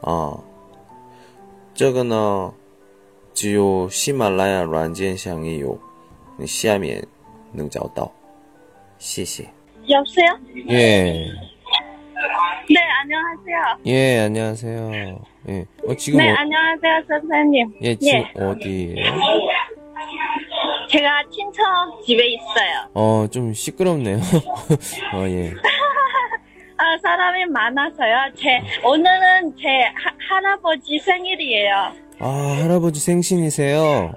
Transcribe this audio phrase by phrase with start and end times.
[0.00, 0.38] 啊？
[1.74, 2.54] 这个呢，
[3.34, 5.78] 只有喜马拉雅软件上也有，
[6.38, 7.06] 你下面
[7.52, 8.10] 能找到。
[8.98, 9.46] 谢谢。
[9.88, 10.38] 여보세요?
[10.70, 11.30] 예,
[12.68, 13.78] 네, 안녕하세요.
[13.86, 14.90] 예, 안녕하세요.
[15.48, 17.74] 예, 어, 지금, 네, 어, 안녕하세요, 선생님.
[17.82, 18.96] 예, 지금 예, 어디에요?
[20.88, 21.62] 제가 친척
[22.04, 22.88] 집에 있어요.
[22.94, 24.16] 어, 좀 시끄럽네요.
[25.12, 25.52] 어, 예.
[26.81, 28.31] 아, 사람이 많아서요.
[28.35, 31.75] 제, 오늘은 제 하, 할아버지 생일이에요.
[32.19, 34.11] 아, 할아버지 생신이세요?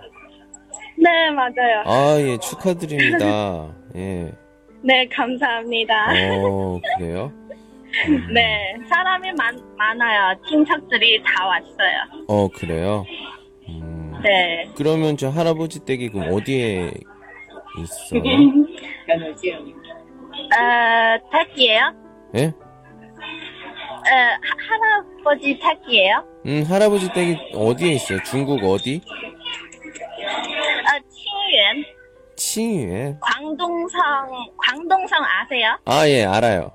[0.96, 1.82] 네, 맞아요.
[1.84, 3.70] 아, 예, 축하드립니다.
[3.96, 4.32] 예.
[4.82, 5.94] 네, 감사합니다.
[6.38, 7.30] 어, 그래요?
[8.32, 10.34] 네, 사람이 많, 많아요.
[10.48, 12.24] 친척들이 다 왔어요.
[12.28, 13.04] 어, 그래요?
[13.68, 14.70] 음, 네.
[14.74, 16.90] 그러면 저 할아버지 댁이 그럼 어디에
[17.78, 18.22] 있어요?
[20.56, 22.03] 어, 댁이에요?
[22.36, 22.46] 예?
[22.46, 22.52] 어,
[24.06, 26.24] 하, 할아버지 댁이에요?
[26.46, 28.22] 음, 할아버지 댁이 어디에 있어요?
[28.24, 29.00] 중국 어디?
[29.06, 31.84] 어, 칭유엔.
[32.36, 33.16] 칭유에?
[33.20, 34.00] 광동성,
[34.58, 35.78] 광동성 아세요?
[35.86, 36.70] 아, 예, 알아요.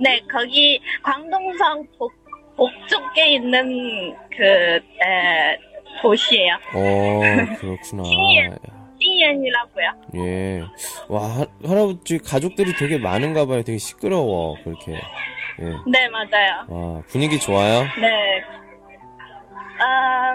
[0.00, 2.12] 네, 거기 광동성 북,
[2.56, 5.58] 북쪽에 있는 그, 에,
[6.00, 6.54] 도시예요.
[6.74, 7.20] 어,
[7.58, 8.02] 그렇구나.
[8.04, 8.56] 칭유엔.
[8.99, 9.91] 칭유엔이라고요.
[10.15, 10.61] 예.
[11.09, 13.61] 와, 할, 할아버지 가족들이 되게 많은가 봐요.
[13.63, 14.55] 되게 시끄러워.
[14.63, 14.93] 그렇게.
[14.93, 15.63] 예.
[15.87, 16.65] 네, 맞아요.
[16.67, 17.81] 와, 분위기 좋아요?
[17.99, 18.41] 네.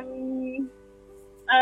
[0.02, 0.70] 음,
[1.50, 1.52] 어,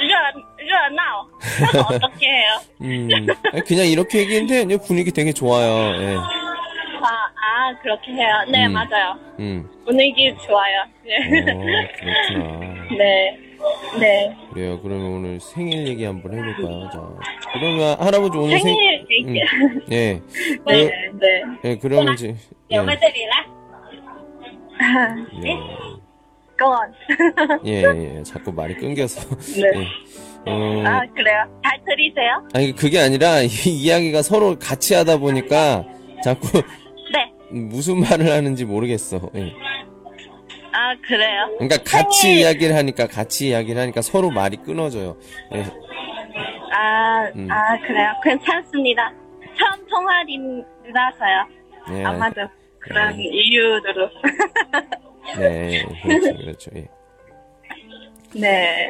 [0.00, 0.14] 热,
[0.58, 1.28] 热闹.
[1.94, 2.60] 어떻게 해요?
[2.82, 3.08] 음,
[3.52, 5.94] 아니, 그냥 이렇게 얘기했는데 분위기 되게 좋아요.
[6.02, 6.16] 예.
[6.16, 8.44] 아, 아, 그렇게 해요.
[8.50, 8.72] 네, 음.
[8.72, 9.14] 맞아요.
[9.38, 10.80] 음, 분위기 좋아요.
[10.82, 11.86] 어, 네.
[12.00, 12.58] 그렇구나.
[12.98, 13.38] 네.
[13.98, 14.36] 네.
[14.52, 14.80] 그래요.
[14.82, 16.90] 그러면 오늘 생일 얘기 한번 해볼까요?
[16.92, 17.00] 자,
[17.52, 19.40] 그러면 할아버지 오늘 생, 생일 음, 얘기.
[19.92, 19.94] 예.
[19.94, 20.20] 네,
[20.64, 21.42] 그, 네.
[21.64, 22.34] 예, 그러면 이제,
[22.70, 23.46] 예, 有没有这里来？
[25.44, 25.56] 예,
[26.58, 26.92] Go on.
[27.66, 27.82] 예,
[28.18, 29.20] 예, 자꾸 말이 끊겨서.
[29.60, 29.80] 네.
[30.46, 30.50] 예.
[30.50, 31.60] 어, 아, 그래요?
[31.64, 32.48] 잘 들리세요?
[32.52, 35.84] 아니, 그게 아니라, 이 이야기가 서로 같이 하다 보니까,
[36.22, 36.60] 자꾸,
[37.12, 37.32] 네.
[37.50, 39.30] 무슨 말을 하는지 모르겠어.
[39.36, 39.52] 예.
[40.71, 41.47] 아, 그래요?
[41.57, 45.17] 그러니까 같이 생일- 이야기를 하니까, 같이 이야기를 하니까 서로 말이 끊어져요.
[45.55, 45.63] 예.
[46.71, 47.47] 아, 음.
[47.51, 48.11] 아, 그래요?
[48.23, 49.11] 괜찮습니다.
[49.57, 51.47] 처음 통화이라서요.
[51.99, 52.03] 예.
[52.05, 52.41] 아마도
[52.79, 53.23] 그런 네.
[53.23, 54.09] 이유로.
[55.39, 56.71] 네, 그렇죠, 그렇죠.
[56.75, 56.87] 예.
[58.35, 58.87] 네.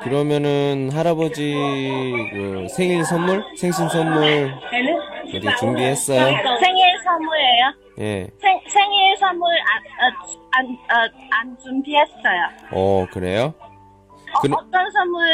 [0.00, 1.54] 그러면은 할아버지
[2.32, 4.50] 그 생일 선물, 생신 선물
[5.28, 6.18] 어디 준비했어요?
[6.60, 7.74] 생일 선물이에요?
[8.00, 8.26] 예.
[8.40, 9.82] 생, 생일 선물 안,
[10.12, 12.48] 어, 안, 어, 안 준비했어요.
[12.70, 13.54] 어 그래요?
[14.32, 15.26] 어, 그럼- 어떤 선물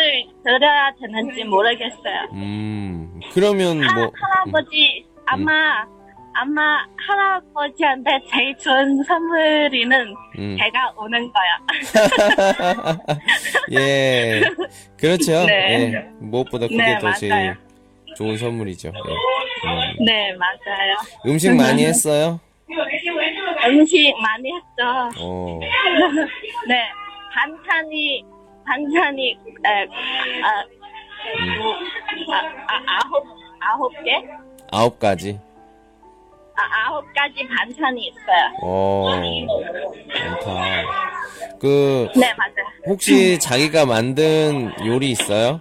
[0.45, 2.29] 드려야 되는지 모르겠어요.
[2.33, 5.85] 음 그러면 하, 뭐 할아버지, 아마,
[6.35, 10.57] 아마 할아버지한테 제일 좋은 선물이는 음.
[10.59, 12.97] 제가 오는 거야.
[13.73, 14.41] 예.
[14.99, 15.45] 그렇죠.
[15.47, 15.93] 네.
[15.95, 16.09] 예.
[16.21, 17.55] 무엇보다 그게 네, 더 제일 맞아요.
[18.17, 18.89] 좋은 선물이죠.
[18.89, 20.05] 예.
[20.05, 20.95] 네, 맞아요.
[21.27, 21.31] 음.
[21.33, 22.41] 음식 많이 했어요?
[23.67, 25.21] 음식 많이 했죠.
[25.21, 25.59] 어.
[26.69, 26.89] 네,
[27.33, 28.25] 반찬이,
[28.67, 29.87] 반찬이, 에,
[30.43, 30.65] 아,
[31.59, 31.75] 뭐,
[32.35, 33.25] 아, 아, 아홉,
[33.61, 34.11] 아홉 개?
[34.71, 35.39] 아홉 가지.
[36.55, 38.53] 아, 아홉 가지 반찬이 있어요.
[38.63, 39.07] 어.
[40.09, 41.59] 많다.
[41.61, 42.67] 그 네, 맞아요.
[42.87, 45.61] 혹시 자기가 만든 요리 있어요?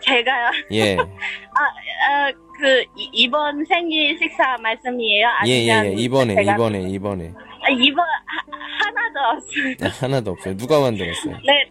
[0.00, 0.50] 제가요.
[0.72, 0.96] 예.
[1.00, 2.32] 아, 어,
[2.62, 5.26] 그, 이- 이번 생일 식사 말씀이에요?
[5.46, 6.02] 예, 예, 아니면 예.
[6.04, 7.32] 이번에, 제가- 이번에, 이번에.
[7.34, 9.74] 아, 이번, 하, 하나도 없어요.
[9.82, 10.56] 아, 하나도 없어요.
[10.56, 11.36] 누가 만들었어요?
[11.44, 11.70] 네,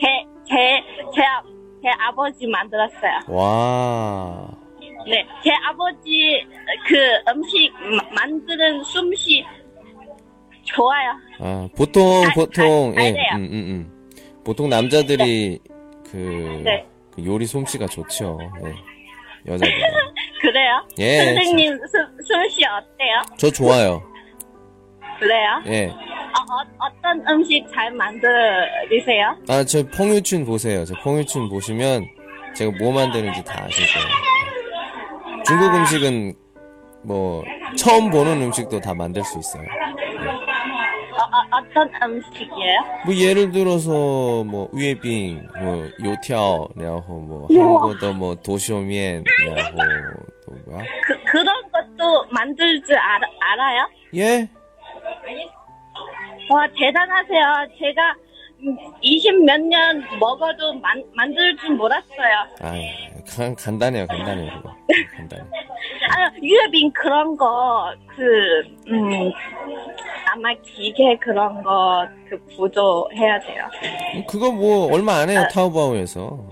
[0.00, 0.06] 제,
[0.48, 0.54] 제,
[1.16, 1.42] 제, 아-
[1.82, 3.20] 제 아버지 만들었어요.
[3.26, 4.48] 와.
[5.08, 6.46] 네, 제 아버지
[6.86, 9.44] 그 음식 마- 만드는 솜씨
[10.62, 11.10] 좋아요.
[11.40, 13.36] 아, 보통, 알- 보통, 알- 예, 알아요.
[13.36, 14.12] 음, 음, 음.
[14.44, 15.58] 보통 남자들이
[16.08, 16.86] 그, 네.
[17.12, 18.38] 그 요리 솜씨가 좋죠.
[18.64, 18.93] 예.
[19.46, 19.72] 여자들.
[20.40, 20.86] 그래요?
[20.98, 23.22] 예, 선생님 솜- 솜씨 어때요?
[23.38, 24.02] 저 좋아요.
[25.18, 25.62] 그래요?
[25.66, 25.86] 예.
[25.86, 29.36] 어, 어, 어 떤 음식 잘 만드세요?
[29.48, 30.84] 아, 저 펑유춘 보세요.
[30.84, 32.06] 저 펑유춘 보시면
[32.54, 34.08] 제가 뭐 만드는지 다 아실 거예요.
[35.46, 36.34] 중국 음식은
[37.04, 37.44] 뭐
[37.76, 39.66] 처음 보는 음식도 다 만들 수 있어요.
[41.33, 42.79] 어, 어떤 음식이에요?
[43.05, 49.77] 뭐 예를 들어서 뭐 위에빙, 뭐 요티ao, 然后뭐 한국어도 뭐 도쇼면, 然后
[50.45, 50.83] 또 뭐야?
[51.05, 53.89] 그, 그런 것도 만들 줄 알아, 알아요?
[54.15, 54.49] 예?
[56.51, 57.67] 와, 대단하세요.
[57.79, 58.15] 제가
[59.00, 62.46] 20 몇 년 먹어도 만, 만들 줄 몰랐어요.
[62.60, 62.72] 아,
[63.36, 64.74] 간, 간단해요, 간단해요, 그거.
[65.16, 65.42] 간단해.
[66.10, 68.22] 아, 유해빈 그런 거, 그,
[68.90, 69.30] 음,
[70.32, 73.66] 아마 기계 그런 거, 그 구조 해야 돼요.
[74.28, 76.48] 그거 뭐 얼마 안 해요, 타오바오에서.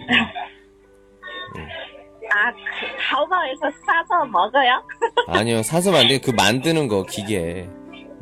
[2.34, 2.58] 아, 그,
[2.98, 4.82] 타오바오에서 싸서 먹어요?
[5.28, 7.68] 아니요, 사서 만든 그 만드는 거 기계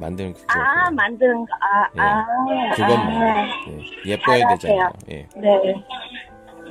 [0.00, 0.46] 만드는 그거.
[0.48, 2.00] 아, 만드는 거, 아, 예.
[2.00, 2.26] 아.
[2.74, 4.90] 그것만 아, 예, 예뻐야 되잖아요.
[5.10, 5.26] 예.
[5.36, 5.74] 네.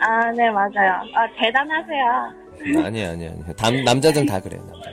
[0.01, 1.03] 아, 네, 맞아요.
[1.13, 2.33] 아, 대단하세요.
[2.85, 3.39] 아니 아니 아니.
[3.55, 4.61] 남 남자들 다 그래요.
[4.65, 4.89] 남자.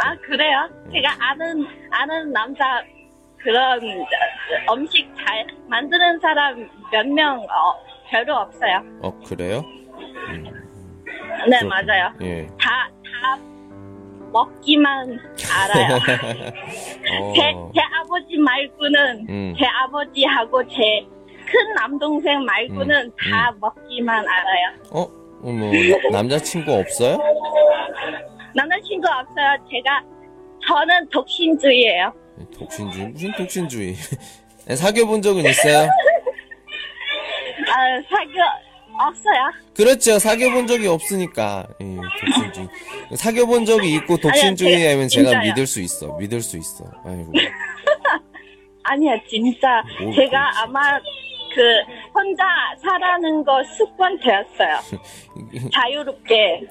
[0.00, 0.68] 아, 그래요?
[0.92, 2.64] 제가 아는, 아는 남자,
[3.38, 3.80] 그런
[4.68, 7.74] 어, 음식 잘 만드는 사람 몇 명, 어,
[8.10, 8.82] 별로 없어요.
[9.02, 9.62] 어 그래요?
[11.48, 11.68] 네, 그렇군요.
[11.68, 12.12] 맞아요.
[12.22, 12.46] 예.
[12.60, 12.88] 다,
[13.22, 13.38] 다
[14.32, 15.18] 먹기만
[15.52, 15.96] 알아요.
[17.20, 17.32] 어.
[17.34, 17.40] 제,
[17.74, 19.54] 제 아버지 말고는, 음.
[19.58, 21.08] 제 아버지하고 제
[21.50, 24.74] 큰 남동생 말고는 음, 다 먹기만 알아요.
[24.90, 25.00] 어?
[25.00, 25.70] 어, 뭐
[26.12, 27.16] 남자친구 없어요?
[28.54, 29.56] 남자친구 없어요.
[29.70, 30.02] 제가,
[30.66, 32.12] 저는 독신주의예요.
[32.58, 33.94] 독신주의 무슨 독신주의?
[34.68, 35.88] 네, 사귀어 본 적은 있어요?
[37.70, 38.44] 아, 사귀어,
[38.98, 39.52] 없어요.
[39.74, 40.18] 그렇죠.
[40.18, 41.66] 사귀어 본 적이 없으니까.
[41.80, 42.68] 예, 독신주의.
[43.16, 45.42] 사귀어 본 적이 있고 독신주의 제가 하면 제가 진짜요.
[45.50, 46.16] 믿을 수 있어.
[46.18, 46.84] 믿을 수 있어.
[47.04, 47.32] 아이고.
[48.84, 49.82] 아니야, 진짜.
[50.02, 50.58] 뭘 제가 그러지?
[50.64, 50.98] 아마
[51.54, 51.62] 그
[52.14, 52.42] 혼자
[52.82, 55.00] 살아는 거 습관 되었어요.
[55.72, 56.62] 자유롭게.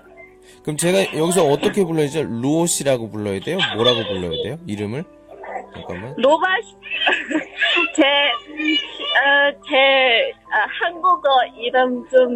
[0.64, 2.24] 그럼 제가 여기서 어떻게 불러야죠?
[2.24, 3.58] 루오 씨라고 불러야 돼요?
[3.76, 4.58] 뭐라고 불러야 돼요?
[4.68, 5.04] 이름을?
[5.78, 6.14] 잠깐만.
[6.18, 6.48] 로바,
[7.96, 11.30] 제, 어, 제 어, 한국어
[11.60, 12.30] 이름 좀,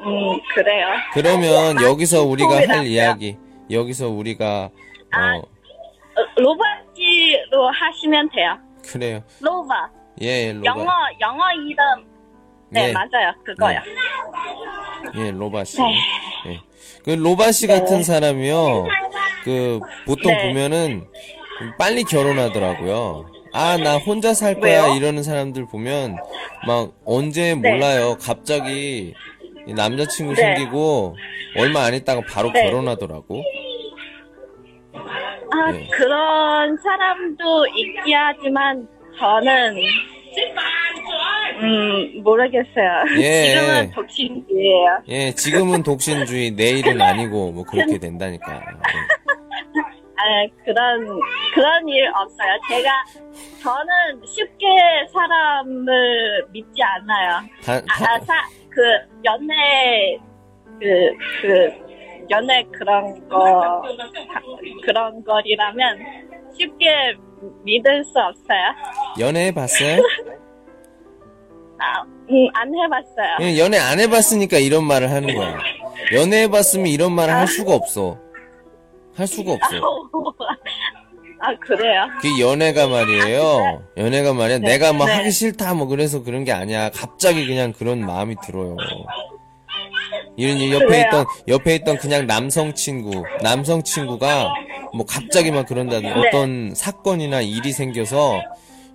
[0.00, 0.86] 음, 그래요.
[1.12, 2.86] 그러면 여기서 우리가 할.
[2.86, 3.36] 이야기,
[3.70, 4.70] 여기서 우리가,
[5.12, 5.36] 아.
[5.36, 8.58] 어, 어, 로바지로 하시면 돼요.
[8.90, 9.22] 그래요.
[9.40, 9.90] 로바.
[10.22, 10.66] 예, 로바.
[10.66, 12.10] 영어, 영어 이름.
[12.72, 12.92] 네, 네.
[12.92, 13.32] 맞아요.
[13.44, 13.80] 그거요.
[15.16, 15.80] 예, 로바 씨.
[15.80, 15.94] 네.
[16.46, 16.60] 예.
[17.04, 18.86] 그 로바 씨 같은 사람이요,
[19.44, 20.48] 그, 보통 네.
[20.48, 21.06] 보면은,
[21.78, 23.26] 빨리 결혼하더라고요.
[23.52, 24.94] 아, 나 혼자 살 거야, 왜요?
[24.94, 26.16] 이러는 사람들 보면,
[26.66, 27.70] 막, 언제 네.
[27.72, 28.16] 몰라요.
[28.20, 29.12] 갑자기,
[29.66, 30.42] 이 남자친구 네.
[30.42, 31.16] 생기고,
[31.56, 32.62] 얼마 안 있다가 바로 네.
[32.62, 33.42] 결혼하더라고.
[35.52, 35.88] 아, 네.
[35.92, 39.76] 그런 사람도 있긴 하지만, 저는,
[41.62, 43.04] 음, 모르겠어요.
[43.18, 43.50] 예.
[43.52, 44.98] 지금은 독신이에요.
[45.08, 48.52] 예, 지금은 독신주의, 내일은 아니고, 뭐, 그렇게 된다니까.
[48.54, 48.60] 예.
[50.20, 51.06] 아, 그런,
[51.54, 52.48] 그런 일 없어요.
[52.68, 52.90] 제가,
[53.62, 54.66] 저는 쉽게
[55.12, 57.40] 사람을 믿지 않아요.
[57.64, 58.34] 다, 아, 다- 아, 사,
[58.68, 58.82] 그,
[59.24, 60.18] 연애,
[60.78, 63.82] 그, 그, 연애 그런 거,
[64.84, 65.98] 그런 거리라면
[66.56, 67.14] 쉽게
[67.64, 68.74] 믿을 수 없어요.
[69.18, 70.02] 연애 해봤어요?
[71.78, 73.38] 아, 음, 안 해봤어요.
[73.40, 75.58] 예, 연애 안 해봤으니까 이런 말을 하는 거야.
[76.14, 78.18] 연애 해봤으면 이런 말을 할 수가 없어.
[79.20, 79.76] 할 수가 없어.
[81.42, 82.06] 아, 그래요?
[82.20, 83.82] 그 연애가 말이에요.
[83.96, 84.58] 연애가 말이야.
[84.58, 85.12] 네, 내가 뭐 네.
[85.14, 86.90] 하기 싫다 뭐 그래서 그런 게 아니야.
[86.90, 88.76] 갑자기 그냥 그런 마음이 들어요.
[90.36, 91.04] 이런 이 옆에 그래요?
[91.06, 94.52] 있던 옆에 있던 그냥 남성 친구, 남성 친구가
[94.94, 96.28] 뭐 갑자기 막 그런다든 네.
[96.28, 98.40] 어떤 사건이나 일이 생겨서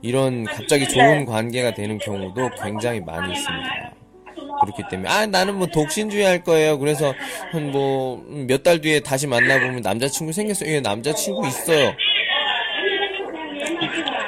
[0.02, 1.26] 이런 갑자기 좋은 네.
[1.26, 3.92] 관계가 되는 경우도 굉장히 많이 있습니다.
[4.66, 6.78] 그렇기 때문에 아 나는 뭐 독신주의 할 거예요.
[6.80, 7.14] 그래서
[7.52, 10.70] 한뭐몇 달 뒤에 다시 만나보면 남자친구 생겼어요.
[10.72, 11.94] 예, 남자친구 있어요.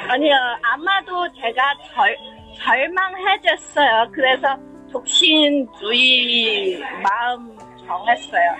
[0.08, 2.16] 아니요, 아마도 제가 절,
[2.56, 4.10] 절망해졌어요.
[4.12, 4.56] 그래서
[4.90, 7.54] 독신주의 마음
[7.86, 8.56] 정했어요.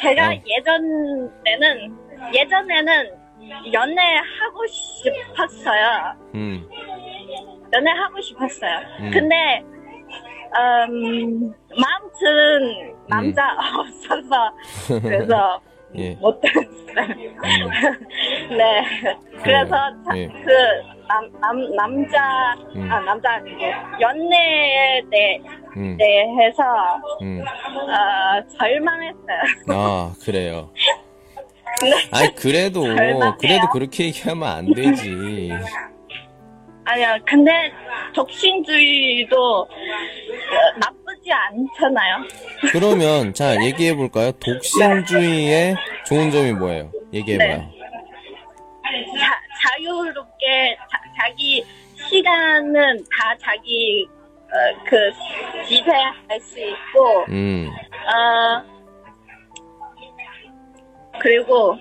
[0.00, 0.40] 제가 어.
[0.46, 1.98] 예전에는,
[2.32, 3.10] 예전에는
[3.72, 6.14] 연애하고 싶었어요.
[6.36, 6.68] 음.
[7.72, 8.78] 연애하고 싶었어요.
[9.00, 9.10] 음.
[9.10, 9.62] 근데,
[10.52, 13.42] 음, 마음 튼 남자
[13.78, 14.52] 없어서,
[15.02, 15.60] 그래서
[15.96, 16.10] 예.
[16.14, 16.60] 못했어요.
[18.56, 18.84] 네.
[19.42, 20.26] 그래서 자- 예.
[20.26, 20.50] 그
[21.08, 22.88] 남, 남, 남자, 음.
[22.90, 23.40] 아, 남자
[24.00, 25.40] 연애에 대,
[25.76, 25.96] 음.
[25.96, 26.62] 대해서,
[27.22, 27.40] 음.
[27.42, 29.40] 어, 절망했어요.
[29.70, 30.70] 아, 그래요.
[31.82, 31.90] 네.
[32.12, 33.36] 아니, 그래도, 절망해요.
[33.40, 35.50] 그래도 그렇게 얘기하면 안 되지.
[36.90, 37.72] 아니요, 근데
[38.14, 39.68] 독신주의도 어,
[40.80, 42.16] 나쁘지 않잖아요.
[42.72, 44.32] 그러면, 자, 얘기해 볼까요?
[44.32, 46.90] 독신주의의 좋은 점이 뭐예요?
[47.12, 47.70] 얘기해 봐요.
[49.20, 51.64] 자, 자유롭게 자, 기
[52.08, 54.08] 시간은 다 자기
[54.46, 54.96] 어, 그
[55.68, 58.64] 지배할 수 있고 음, 어
[61.20, 61.76] 그리고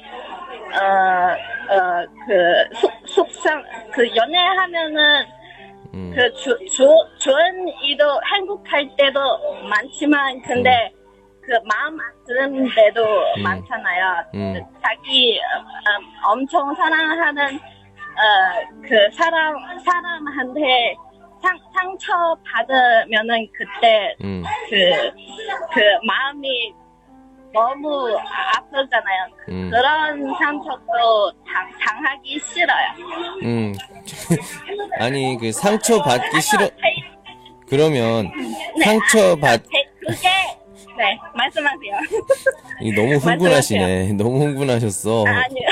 [0.73, 2.69] 어어그
[3.07, 5.25] 속상 그 연애하면은
[5.93, 8.03] 음, 그 주, 주, 좋은 일도
[8.35, 9.19] 행복할 때도
[9.69, 10.91] 많지만 근데
[11.41, 13.03] 그 마음 안 드는 데도
[13.37, 13.43] 음.
[13.43, 14.23] 많잖아요.
[14.35, 14.53] 음.
[14.53, 20.95] 그 자기 어, 어, 엄청 사랑하는 어, 그 사람 사람한테
[21.41, 24.75] 상, 상처 받으면은 그때 음, 그,
[25.73, 26.73] 그 마음이
[27.53, 28.15] 너무
[28.55, 29.25] 아프잖아요.
[29.49, 29.69] 음.
[29.71, 32.87] 그런 상처도 당, 당하기 싫어요.
[33.43, 33.73] 음.
[34.99, 36.69] 아니, 그 상처 받기 싫어.
[37.67, 38.31] 그러면
[38.83, 40.29] 상처 받, 그게
[40.97, 41.93] 네 말씀하세요.
[42.81, 44.13] 이 너무 흥분하시네.
[44.13, 45.23] 너무 흥분하셨어.
[45.25, 45.67] 아니요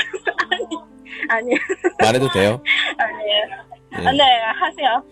[0.50, 0.66] 아니
[1.28, 1.56] 아니요
[2.00, 2.62] 말해도 돼요?
[2.96, 3.44] 아니에요.
[4.00, 4.06] 예.
[4.06, 5.02] 아, 네 하세요.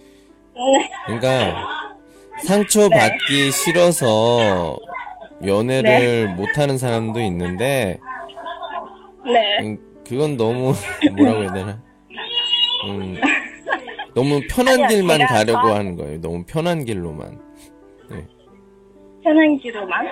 [0.54, 0.90] 네.
[1.06, 1.96] 그러니까
[2.44, 4.78] 상처 받기 싫어서
[5.44, 7.98] 연애를 못하는 사람도 있는데
[9.24, 9.58] 네.
[9.60, 10.72] 음, 그건 너무
[11.16, 11.82] 뭐라고 해야 되나?
[12.88, 13.16] 음,
[14.14, 16.20] 너무 편한 아니요, 길만 제가 가려고 저- 하는 거예요.
[16.20, 17.40] 너무 편한 길로만.
[19.24, 20.06] 편한 길로만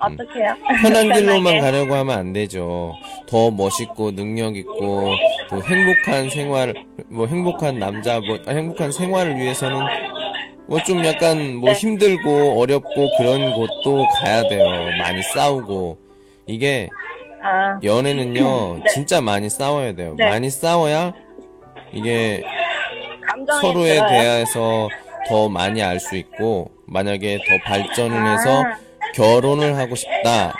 [0.00, 0.54] 어떻게요?
[0.80, 1.58] 편한 길로만.
[1.60, 2.94] 가려고 하면 안 되죠.
[3.26, 5.10] 더 멋있고 능력 있고
[5.50, 6.74] 또 행복한 생활,
[7.08, 9.76] 뭐 행복한 남자, 뭐 아, 행복한 생활을 위해서는
[10.68, 11.78] 뭐 좀 약간 뭐 네.
[11.78, 14.64] 힘들고 어렵고 그런 곳도 가야 돼요.
[14.98, 15.98] 많이 싸우고
[16.46, 16.88] 이게
[17.42, 18.84] 아, 연애는요 네.
[18.92, 20.14] 진짜 많이 싸워야 돼요.
[20.18, 20.28] 네.
[20.28, 21.12] 많이 싸워야
[21.92, 22.42] 이게
[23.60, 24.08] 서로에 들어요.
[24.08, 24.88] 대해서
[25.28, 28.76] 더 많이 알 수 있고 만약에 더 발전을 해서 아.
[29.14, 30.54] 결혼을 하고 싶다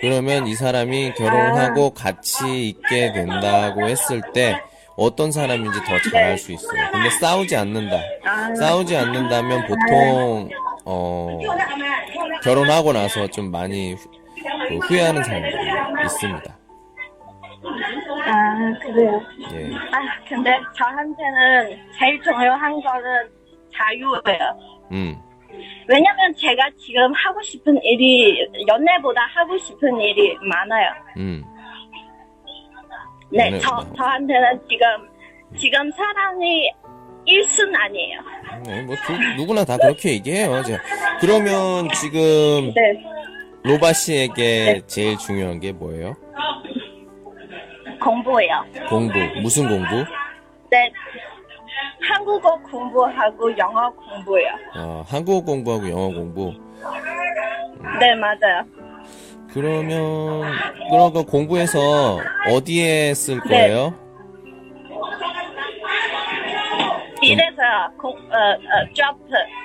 [0.00, 1.64] 그러면 이 사람이 결혼을 아.
[1.66, 4.56] 하고 같이 있게 된다고 했을 때
[4.96, 8.54] 어떤 사람인지 더 잘알 수 있어요 근데 싸우지 않는다 아.
[8.54, 10.48] 싸우지 않는다면 보통
[10.84, 11.38] 어
[12.42, 14.10] 결혼하고 나서 좀 많이 후-
[14.68, 15.54] 그 후회하는 사람들이
[16.04, 16.58] 있습니다
[18.24, 19.20] 아 그래요.
[19.52, 19.70] 예.
[19.74, 23.28] 아 근데 저한테는 제일 중요한 거는
[23.76, 24.58] 자유예요.
[24.92, 25.16] 음.
[25.88, 30.90] 왜냐면 제가 지금 하고 싶은 일이 연애보다 하고 싶은 일이 많아요.
[31.18, 31.44] 음.
[33.32, 34.86] 네, 연애보다 저 하고 저한테는 지금
[35.56, 36.70] 지금 사랑이
[37.26, 38.20] 1순 아니에요.
[38.66, 40.62] 네, 뭐 두- 누구나 다 그렇게 얘기해요.
[40.62, 40.78] 자,
[41.20, 43.04] 그러면 지금 네,
[43.62, 46.14] 로바 씨에게 제일 중요한 게 뭐예요?
[48.02, 48.64] 공부예요.
[48.88, 49.18] 공부.
[49.40, 50.04] 무슨 공부?
[50.70, 50.90] 네,
[52.08, 54.48] 한국어 공부하고 영어 공부예요.
[54.76, 56.52] 어, 한국어 공부하고 영어 공부.
[58.00, 58.64] 네, 맞아요.
[59.52, 60.42] 그러면
[60.90, 62.18] 그런 거 공부해서
[62.50, 63.48] 어디에 쓸 네.
[63.48, 63.94] 거예요?
[67.22, 67.62] 이래서
[68.00, 69.16] 공, 어, 어, job,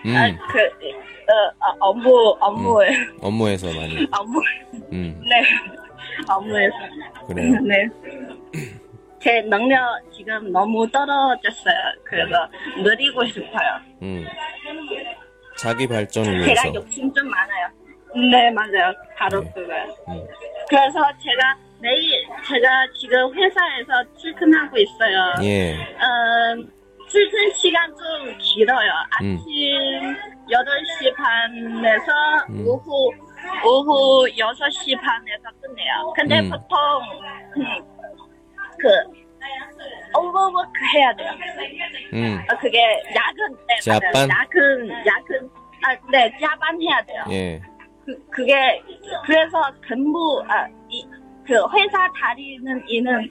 [0.06, 0.15] 음.
[0.15, 2.79] 어, 그, 어, 어, 업무, 업무,
[3.22, 4.08] 업무에서 많이.
[4.20, 4.39] 업무,
[4.91, 5.41] 음, 네,
[6.29, 6.75] 업무에서.
[7.27, 7.60] 그래요.
[7.65, 7.89] 네.
[9.20, 9.79] 제 능력
[10.15, 11.75] 지금 너무 떨어졌어요.
[12.03, 12.48] 그래서
[12.84, 13.79] 느리고 싶어요.
[14.03, 14.27] 음.
[15.58, 16.75] 자기 발전을 제가 위해서.
[16.75, 17.67] 욕심 좀 많아요.
[18.31, 18.93] 네, 맞아요.
[19.15, 19.51] 바로 네.
[19.53, 19.83] 그거요.
[20.09, 20.27] 음.
[20.69, 25.33] 그래서 제가 매일 제가 지금 회사에서 출근하고 있어요.
[25.43, 25.75] 예.
[25.75, 26.71] 음,
[27.07, 28.91] 출근 시간 좀 길어요.
[29.21, 29.38] 음.
[29.38, 30.17] 아침 음.
[30.50, 32.12] 8시 반에서
[32.50, 32.67] 음.
[32.67, 33.12] 오후
[33.63, 36.13] 오후 6시 반에서 끝내요.
[36.15, 36.50] 근데 음.
[36.50, 36.77] 보통
[37.57, 37.86] 음,
[38.79, 39.17] 그
[40.17, 41.31] overwork 해야 돼요.
[42.13, 42.43] 음.
[42.51, 42.79] 어, 그게
[43.15, 45.50] 야근 때 네, 야근 야근
[45.83, 47.24] 아, 네, 야반 해야 돼요.
[47.29, 47.62] 예.
[48.07, 48.53] 그, 그게,
[49.25, 51.05] 그래서 근무, 아, 이,
[51.45, 53.29] 그 회사 다니는 이는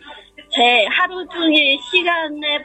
[0.50, 2.62] 제 하루 중에 시간의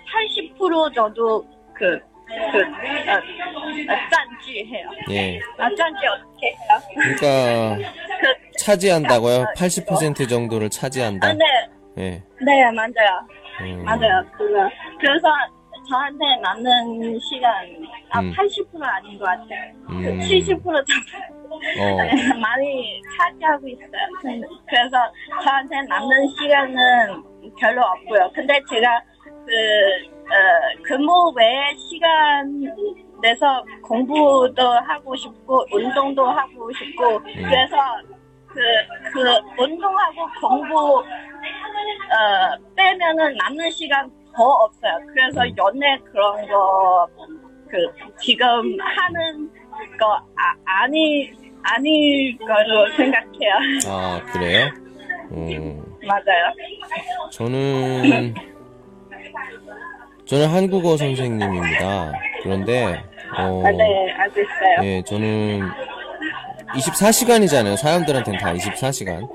[0.58, 1.42] 80% 정도
[1.74, 4.90] 그, 그, 어, 어, 짠주해요.
[5.12, 5.40] 예.
[5.58, 7.16] 아, 짠주 어떻게 해요?
[7.20, 9.46] 그러니까 그, 차지한다고요?
[9.56, 11.30] 80% 정도를 차지한다.
[11.30, 11.46] 아, 네,
[11.98, 12.24] 예.
[12.42, 13.28] 네, 맞아요.
[13.62, 13.84] 음.
[13.86, 14.24] 맞아요.
[14.38, 14.70] 그거.
[15.00, 15.28] 그래서
[15.92, 17.54] 저한테 남는 시간,
[18.12, 18.32] 아, 음.
[18.32, 19.74] 80% 아닌 것 같아요.
[19.90, 20.20] 음.
[20.20, 21.52] 그70% 정도.
[21.52, 21.98] 어.
[22.40, 23.90] 많이 차지하고 있어요.
[24.22, 24.98] 근- 그래서
[25.44, 27.24] 저한테 남는 시간은
[27.60, 28.32] 별로 없고요.
[28.34, 29.02] 근데 제가
[29.46, 29.52] 그
[30.32, 32.64] 어, 근무 외에 시간
[33.22, 37.78] 내서 공부도 하고 싶고 운동도 하고 싶고 그래서
[38.48, 38.60] 그,
[39.14, 41.04] 그 운동하고 공부 어,
[42.78, 44.98] 빼면은 남는 시간 더 없어요.
[45.14, 47.08] 그래서 연애 그런 거
[47.72, 47.78] 그
[48.20, 48.48] 지금
[48.82, 49.50] 하는
[49.98, 51.32] 거 아, 아니
[51.64, 53.54] 아닐 거로 생각해요.
[53.88, 54.68] 아, 그래요?
[55.32, 55.82] 음.
[56.06, 56.52] 맞아요.
[57.32, 58.34] 저는
[60.26, 62.12] 저는 한국어 선생님입니다.
[62.44, 63.02] 그런데
[63.38, 64.84] 어, 아, 네, 알고 있어요.
[64.84, 65.62] 예, 저는
[66.74, 67.78] 24시간이잖아요.
[67.78, 69.30] 사람들한테는 다 24시간.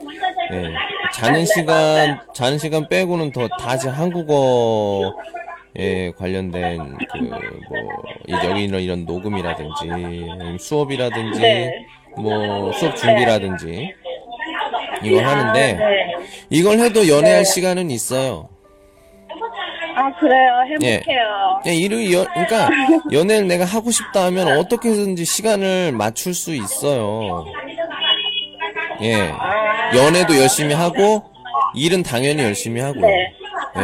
[0.52, 0.72] 예,
[1.14, 5.12] 자는 시간, 자는 시간 빼고는 더 다시 한국어에
[6.16, 7.38] 관련된 그, 뭐,
[8.26, 10.26] 이- 여기 이런, 이런 녹음이라든지,
[10.60, 11.86] 수업이라든지, 네.
[12.16, 13.92] 뭐, 수업 준비라든지,
[15.02, 16.14] 이거 하는데, 네.
[16.50, 18.48] 이걸 해도 연애할 시간은 있어요.
[19.98, 20.60] 아, 그래요.
[20.68, 21.60] 행복해요.
[21.66, 22.68] 야, 이를 연, 그러니까
[23.12, 27.46] 연애를 내가 하고 싶다 하면 어떻게든지 시간을 맞출 수 있어요.
[29.00, 29.14] 예.
[29.94, 31.22] 연애도 열심히 하고
[31.74, 33.06] 일은 당연히 열심히 하고요.
[33.06, 33.32] 네.
[33.76, 33.80] 예.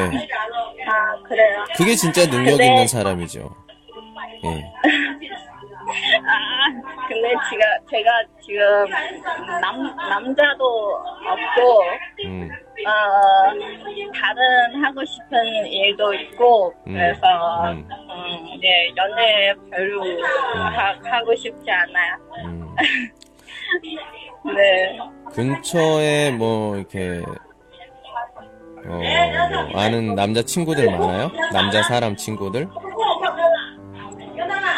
[0.87, 1.64] 아, 그래요.
[1.76, 3.54] 그게 진짜 능력 근데- 있는 사람이죠.
[4.44, 4.73] 예.
[6.26, 8.11] 아, 근데 지금 제가
[8.44, 8.61] 지금
[9.61, 11.82] 남 남자도 없고
[12.25, 12.49] 음.
[12.87, 12.90] 어
[14.14, 17.21] 다른 하고 싶은 일도 있고 음, 그래서
[17.73, 17.87] 음.
[17.90, 20.02] 음, 네 연애 별로
[20.54, 22.16] 하, 하고 싶지 않아요.
[22.47, 22.75] 음.
[24.44, 24.99] 네.
[25.32, 27.22] 근처에 뭐 이렇게
[28.84, 31.30] 어, 뭐 아는 남자 친구들 많아요?
[31.52, 32.68] 남자 사람 친구들?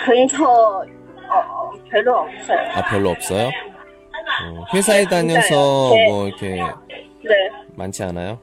[0.04, 2.58] 근처 어, 별로 없어요.
[2.74, 3.48] 아, 별로 없어요?
[3.48, 6.08] 어, 회사에 다녀서 네.
[6.08, 7.50] 뭐 이렇게 네.
[7.74, 8.38] 많지 않아요?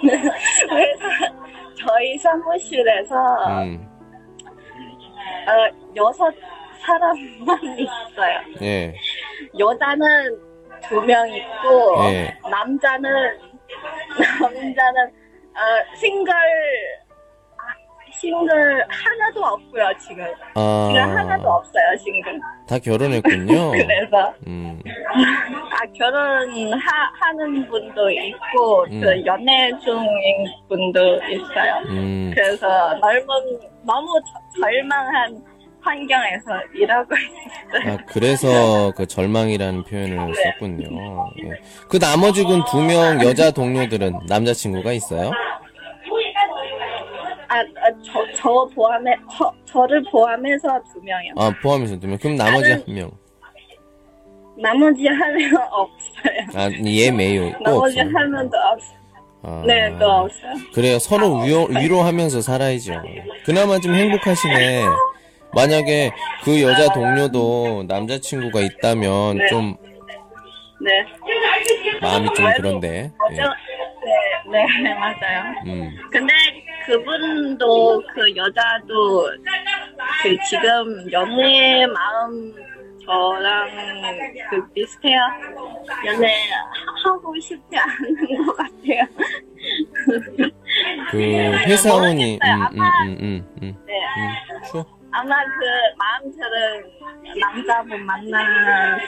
[0.00, 1.04] 그래서
[1.78, 3.14] 저희 사무실에서
[3.62, 3.88] 음.
[5.48, 5.52] 어,
[5.96, 6.32] 여섯
[6.84, 8.38] 사람만 있어요.
[8.62, 8.94] 예.
[9.60, 10.38] 여자는
[10.88, 12.34] 두 명 있고 예.
[12.50, 13.38] 남자는
[14.40, 15.06] 남자는
[15.52, 17.62] 어, 싱글 아,
[18.12, 20.24] 싱글 하나도 없고요 지금
[20.54, 23.72] 지금 하나도 아, 없어요 싱글 다 결혼했군요.
[23.76, 24.80] 그래서 음.
[25.72, 29.00] 아 결혼하는 분도 있고 음.
[29.02, 32.30] 그 연애 중인 분도 있어요 음.
[32.34, 33.26] 그래서 넓은
[33.84, 35.44] 너무 저- 절망한
[35.82, 41.26] 환경에서 일하고 있어요 아, 그래서 그 절망이라는 표현을 썼군요.
[41.44, 41.50] 예.
[41.88, 45.30] 그 나머지 군 두 명 여자 동료들은 남자친구가 있어요?
[47.48, 47.64] 아, 아,
[48.04, 51.32] 저, 저 포함해, 저, 저를 포함해서 두 명이요.
[51.36, 52.16] 아, 포함해서 두 명.
[52.18, 53.10] 그럼 나머지 한 명.
[54.56, 56.46] 나머지 한 명 없어요.
[56.54, 57.50] 아, 얘 매요.
[57.64, 58.16] 또 나머지 없어요.
[58.16, 59.00] 한 명도 없어요.
[59.42, 60.52] 아, 네, 또 없어요.
[60.74, 60.98] 그래요.
[61.00, 63.02] 서로 위로, 위로하면서 살아야죠.
[63.44, 64.84] 그나마 좀 행복하시네.
[65.54, 66.10] 만약에
[66.44, 69.46] 그 여자 동료도 남자친구가 있다면 네.
[69.48, 69.76] 좀
[70.80, 71.04] 네.
[72.00, 73.10] 마음이 좀 그런데.
[73.18, 73.48] 어쩌, 네,
[74.50, 75.54] 네, 네, 맞아요.
[75.66, 75.70] 예.
[75.70, 75.90] 음.
[76.10, 76.32] 근데
[76.86, 79.26] 그분도, 그 여자도,
[80.22, 82.54] 그 지금 연애 마음
[83.04, 83.68] 저랑
[84.50, 85.18] 그 비슷해요.
[86.06, 89.04] 연애 하- 하고 싶지 않은 것 같아요.
[91.10, 91.18] 그
[91.68, 92.68] 회사원이 모르겠어요.
[92.72, 93.94] 음, 음, 음, 음, 음, 네.
[93.94, 94.62] 음.
[94.70, 94.99] 추워.
[95.12, 95.64] 아마 그
[95.96, 96.82] 마음처럼
[97.40, 99.06] 남자분 만나서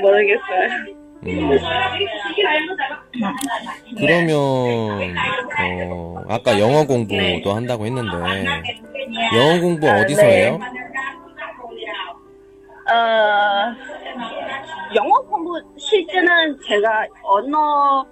[0.00, 0.98] 모르겠어요.
[1.26, 1.50] 음.
[3.98, 4.36] 그러면
[5.90, 8.12] 어, 아까 영어 공부도 한다고 했는데
[9.36, 10.44] 영어 공부 아, 어디서 네.
[10.46, 10.58] 해요?
[12.90, 13.74] 어,
[14.94, 18.06] 영어 공부 실제는 제가 언어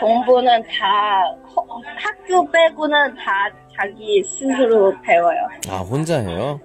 [0.00, 1.22] 공부는 다
[1.56, 3.48] 허- 학교 빼고는 다
[3.84, 5.38] 자기 스스로 배워요.
[5.70, 6.60] 아 혼자 해요?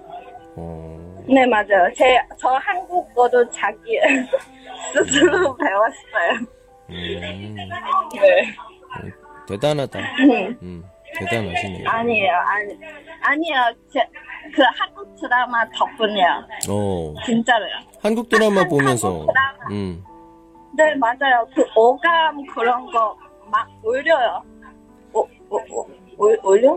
[0.56, 1.90] 어, 네 맞아요.
[1.94, 3.98] 제 저 한국어도 자기
[4.92, 6.46] 스스로 배웠어요.
[6.90, 7.56] 음,
[8.14, 8.54] 네.
[9.48, 9.98] 대단하다.
[10.62, 11.88] 음, 대단하시네요.
[11.88, 12.78] 아니에요, 아니
[13.22, 13.60] 아니에요.
[13.92, 14.00] 제,
[14.54, 16.46] 그 한국 드라마 덕분이에요.
[16.68, 17.72] 어, 진짜로요.
[18.02, 19.70] 한국 드라마 한- 보면서 한국 드라마.
[19.70, 20.04] 음,
[20.76, 21.46] 네, 맞아요.
[21.54, 23.16] 그 오감 그런 거
[23.48, 24.42] 막 올려요.
[25.12, 25.86] 오, 오, 오,
[26.18, 26.76] 올, 올려?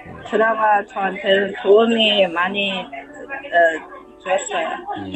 [0.29, 2.85] 드라마 저한테는 도움이 많이 어,
[4.23, 4.67] 줬어요.
[4.97, 5.13] 음.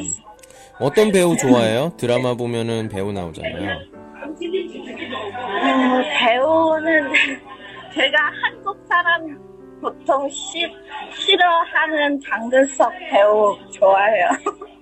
[0.80, 1.94] 어떤 배우 좋아해요?
[1.98, 3.80] 드라마 보면은 배우 나오잖아요.
[4.22, 7.14] 어, 배우는
[7.94, 9.40] 제가 한국 사람
[9.82, 10.68] 보통 시,
[11.14, 14.28] 싫어하는 장근석 배우 좋아해요.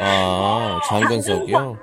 [0.00, 1.78] 아, 장근석이요?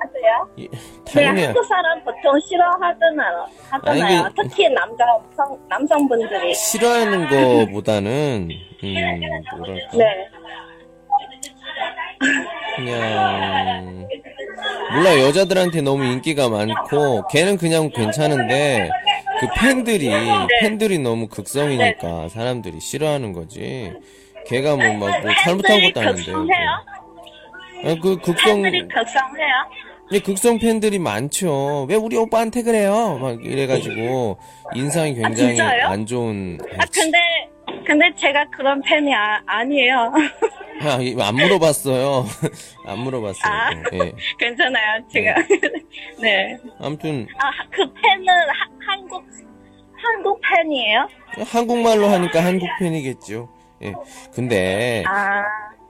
[0.60, 0.70] 예, 네,
[1.12, 3.48] 당연히 한국 사람 보통 싫어하잖아요.
[3.72, 4.24] 하잖아요.
[4.24, 5.08] 아니, 그- 특히 남성
[5.68, 6.54] 남성분들이.
[6.54, 7.28] 싫어하는
[7.66, 8.50] 거보다는
[8.84, 8.94] 음,
[9.58, 10.30] 뭐랄까 네.
[12.76, 14.08] 그냥
[14.96, 18.90] 몰라 여자들한테 너무 인기가 많고 걔는 그냥 괜찮은데
[19.40, 20.10] 그 팬들이
[20.62, 23.92] 팬들이 너무 극성이니까 사람들이 싫어하는 거지
[24.48, 25.10] 걔가 뭐막 뭐
[25.44, 26.70] 잘못한 것도 아닌데 극성해요?
[27.84, 29.54] 아니, 그 극성 팬들이 극성해요?
[30.12, 34.38] 예, 극성 팬들이 많죠 왜 우리 오빠한테 그래요 막 이래가지고
[34.76, 35.88] 인상이 굉장히 진짜요?
[35.88, 37.18] 안 좋은 아 근데
[37.86, 40.14] 근데 제가 그런 팬이 아, 아니에요.
[40.84, 42.26] 아, 이거 안 물어봤어요.
[42.86, 43.52] 안 물어봤어요.
[43.54, 43.70] 아.
[43.94, 44.12] 예.
[44.38, 45.02] 괜찮아요.
[45.10, 45.34] 제가
[46.22, 46.58] 네.
[46.80, 49.24] 아무튼 아 그 팬은 하- 한국
[49.96, 51.08] 한국 팬이에요?
[51.52, 53.50] 한국말로 하니까 한국 팬이겠죠.
[53.84, 53.94] 예.
[54.34, 55.40] 근데 아,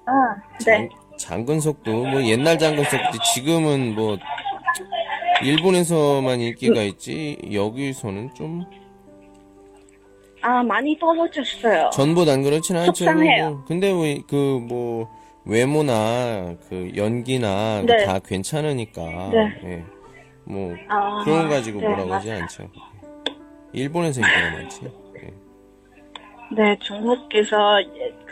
[0.05, 0.87] 아 네.
[0.87, 0.89] 장,
[1.27, 4.17] 장근석도 뭐 옛날 장근석도 지금은 뭐
[5.43, 8.65] 일본에서만 인기가 있지 여기서는 좀
[10.45, 11.89] 아 많이 떨어졌어요.
[11.93, 13.05] 전보단 그렇진 않죠.
[13.05, 13.49] 속상해요.
[13.51, 13.93] 뭐, 근데
[14.27, 15.07] 그 뭐
[15.45, 18.05] 외모나 그 연기나 네.
[18.05, 19.59] 다 괜찮으니까 네.
[19.63, 19.83] 예.
[20.43, 22.41] 뭐 아, 그런 거 가지고 네, 뭐라고 하지 맞아요.
[22.43, 22.69] 않죠.
[23.71, 24.81] 일본에서 인기가 많지.
[25.23, 25.33] 예.
[26.55, 27.57] 네, 중국에서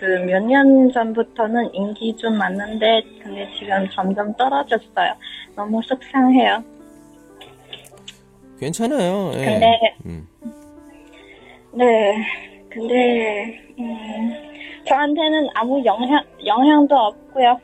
[0.01, 5.13] 그 몇 년 전부터는 인기 좀 많은데 근데 지금 점점 떨어졌어요.
[5.55, 6.63] 너무 속상해요.
[8.59, 9.31] 괜찮아요.
[9.35, 9.45] 예.
[9.45, 10.27] 근데 음.
[11.73, 12.15] 네,
[12.69, 14.33] 근데 음,
[14.87, 17.59] 저한테는 아무 영향 영향도 없고요.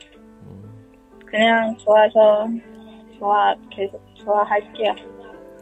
[1.26, 2.46] 그냥 좋아서
[3.18, 4.94] 좋아 계속 좋아할게요.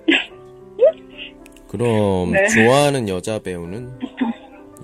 [1.68, 2.46] 그럼 네.
[2.48, 3.98] 좋아하는 여자 배우는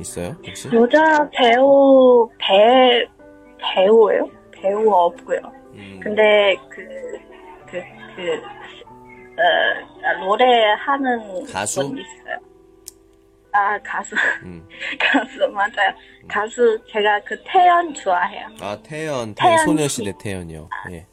[0.03, 0.37] 있어요?
[0.47, 0.69] 혹시?
[0.73, 3.07] 여자 배우 배
[3.59, 4.29] 배우예요?
[4.53, 5.39] 배우 없고요.
[5.75, 8.43] 음, 근데 그그그
[9.39, 11.89] 어, 노래하는 가수?
[11.89, 12.39] 분 있어요.
[13.55, 14.67] 아 가수 음.
[14.99, 15.95] 가수 맞아요.
[16.27, 18.47] 가수 제가 그 태연 좋아해요.
[18.61, 20.69] 아 태연, 태연 태연 소녀시대 태연이요.
[20.91, 21.07] 예.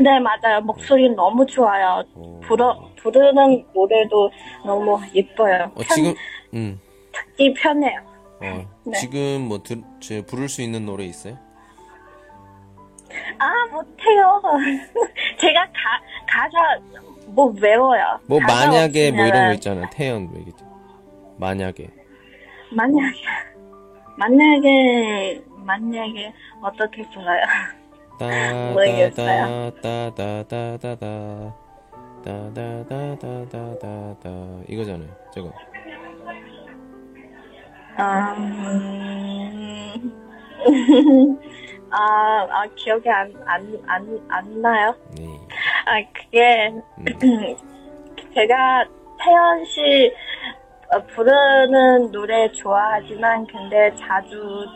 [0.00, 0.60] 네 맞아요.
[0.62, 2.04] 목소리 너무 좋아요.
[2.14, 2.38] 오.
[2.40, 2.64] 부르
[2.96, 4.30] 부르는 노래도
[4.64, 5.72] 너무 예뻐요.
[5.74, 6.14] 어, 지금
[6.54, 6.80] 음.
[7.26, 8.00] 듣기 편해요.
[8.40, 8.92] 어, 네.
[8.98, 11.36] 지금 뭐 들, 저, 부를 수 있는 노래 있어요?
[13.38, 14.40] 아 못해요.
[15.40, 15.72] 제가 가
[16.28, 16.78] 가사
[17.26, 18.18] 뭐 외워요.
[18.26, 19.88] 뭐 가사 만약에 뭐 이런 거 있잖아.
[19.90, 20.64] 태연 뭐 얘기죠.
[21.38, 21.88] 만약에.
[22.70, 23.06] 만약에
[24.16, 27.44] 만약에 만약에 어떻게 불러요?
[28.74, 29.70] 모르겠어요.
[29.80, 31.54] 따다다다다다다다
[32.24, 34.28] 따다다다다다다
[34.68, 35.08] 이거잖아요.
[35.32, 35.52] 저거.
[37.98, 38.04] 음...
[41.90, 44.94] 아, 아 기억이 안 안 안 안 나요.
[45.16, 45.24] 네.
[45.86, 47.56] 아 그게 음.
[48.34, 48.84] 제가
[49.18, 50.12] 태연 씨
[50.94, 54.66] 어, 부르는 노래 좋아하지만 근데 자주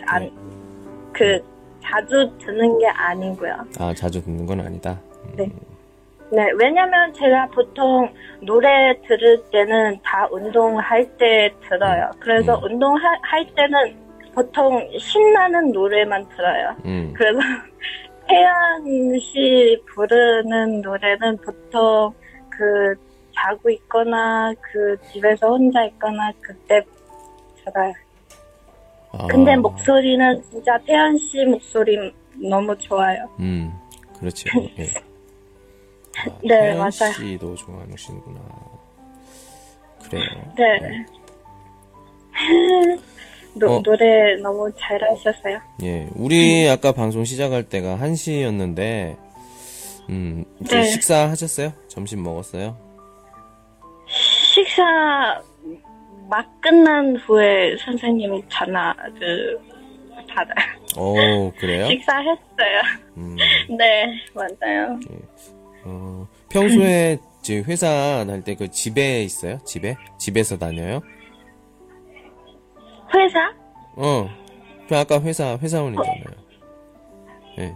[0.00, 1.44] 듣안그
[1.82, 3.54] 자주 듣는 게 아니고요.
[3.80, 5.00] 아 자주 듣는 건 아니다.
[5.36, 5.48] 네.
[6.30, 8.12] 네, 왜냐면 제가 보통
[8.42, 12.10] 노래 들을 때는 다 운동할 때 들어요.
[12.20, 12.64] 그래서 음.
[12.64, 13.96] 운동할 할 때는
[14.34, 16.76] 보통 신나는 노래만 들어요.
[16.84, 17.12] 음.
[17.16, 17.38] 그래서
[18.28, 22.12] 태연 씨 부르는 노래는 보통
[22.50, 22.94] 그
[23.34, 26.84] 자고 있거나 그 집에서 혼자 있거나 그때
[27.64, 27.92] 들어요.
[29.12, 33.28] 아, 근데 목소리는 진짜 태연 씨 목소리 너무 좋아요.
[33.40, 33.72] 음,
[34.18, 34.50] 그렇죠.
[34.78, 35.07] 예.
[36.26, 37.12] 아, 네, 태연 맞아요.
[37.16, 38.40] 씨도 좋아하시는구나.
[40.08, 40.54] 그래요.
[40.56, 41.06] 네.
[43.54, 43.82] 노, 어.
[43.82, 45.60] 노래 너무 잘하셨어요.
[45.82, 49.16] 예, 우리 아까 방송 시작할 때가 1시였는데,
[50.10, 50.84] 음, 이제 네.
[50.84, 51.72] 식사하셨어요?
[51.88, 52.76] 점심 먹었어요?
[54.06, 55.42] 식사
[56.28, 59.58] 막 끝난 후에 선생님이 전화를
[60.28, 60.78] 받아요.
[60.96, 61.86] 오, 그래요?
[61.88, 62.82] 식사했어요.
[63.16, 63.36] 음,
[63.76, 64.98] 네, 맞아요.
[65.84, 69.58] 어, 평소에 지금 회사 다닐 때 그 집에 있어요?
[69.64, 69.96] 집에?
[70.18, 71.00] 집에서 다녀요?
[73.14, 73.52] 회사?
[73.96, 74.28] 어,
[74.88, 76.24] 그 아까 회사, 회사원이잖아요.
[77.58, 77.74] 예.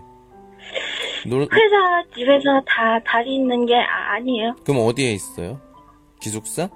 [1.27, 4.57] 놀, 회사 집에서 다 다니는 게 아- 아니에요.
[4.65, 5.61] 그럼 어디에 있어요?
[6.21, 6.69] 기숙사?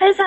[0.00, 0.22] 회사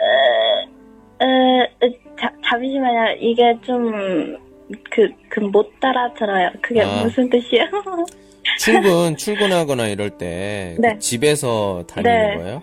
[0.00, 3.16] 어, 어, 자, 잠시만요.
[3.20, 4.38] 이게 좀
[4.90, 6.50] 그 그 못 따라 들어요.
[6.62, 7.02] 그게 아.
[7.02, 7.66] 무슨 뜻이에요?
[8.58, 10.98] 출근, 출근하거나 이럴 때, 그 네.
[10.98, 12.36] 집에서 다니는 네.
[12.36, 12.62] 거예요?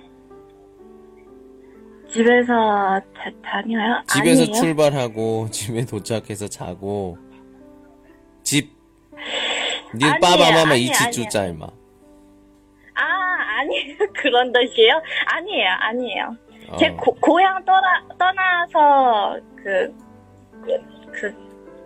[2.12, 2.54] 집에서
[3.14, 4.02] 다, 다녀요?
[4.08, 4.54] 집에서 아니에요.
[4.54, 7.18] 출발하고, 집에 도착해서 자고,
[9.96, 11.66] 니 아니에요, 빠바마마 아니에요, 이치주자 임마.
[11.66, 13.02] 아,
[13.60, 13.96] 아니에요.
[14.14, 15.02] 그런 뜻이에요?
[15.26, 16.36] 아니에요, 아니에요.
[16.78, 16.98] 제 어.
[16.98, 19.96] 고, 고향 떠나, 떠나서, 그,
[20.62, 20.78] 그,
[21.12, 21.34] 그,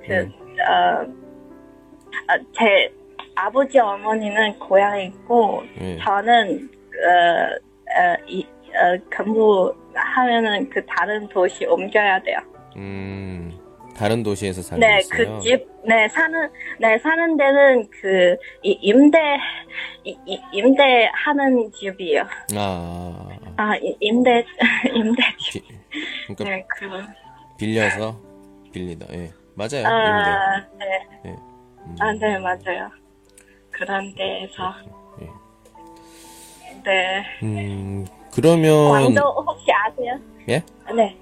[0.06, 0.34] 그, 음.
[0.70, 2.94] 어, 제
[3.36, 5.98] 아버지 어머니는 고향에 있고, 예.
[6.00, 12.38] 저는, 어, 어, 이, 어, 근무하면은 그 다른 도시 옮겨야 돼요.
[12.76, 13.52] 음.
[13.96, 15.36] 다른 도시에서 살고 네, 있어요.
[15.38, 19.19] 그 집, 네, 사는, 네, 사는 데는 그, 이, 임대,
[20.04, 22.24] 이, 이, 임대하는 집이에요.
[22.56, 23.30] 아.
[23.58, 24.43] 아, 이- 임대,
[24.93, 25.63] 임대 집.
[25.67, 28.19] 비, 그러니까 네, 그, 빌려서
[28.74, 29.06] 빌리다.
[29.13, 29.32] 예.
[29.56, 29.82] 맞아요.
[29.82, 29.86] 임대.
[29.86, 30.86] 아, 네.
[31.26, 31.30] 예.
[31.30, 31.96] 음.
[32.00, 32.89] 아, 네, 맞아요.
[33.74, 34.74] 그런 데에서.
[35.22, 35.30] 예.
[36.86, 37.26] 네.
[37.44, 38.06] 음.
[38.34, 40.20] 그러면 광주 혹시 아세요?
[40.50, 40.64] 예?
[40.96, 41.18] 네.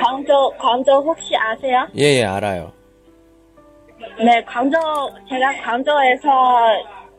[0.00, 1.86] 광주, 광주 혹시 아세요?
[1.96, 2.72] 예, 예, 알아요.
[4.18, 4.76] 네, 광주,
[5.28, 6.28] 제가 광주에서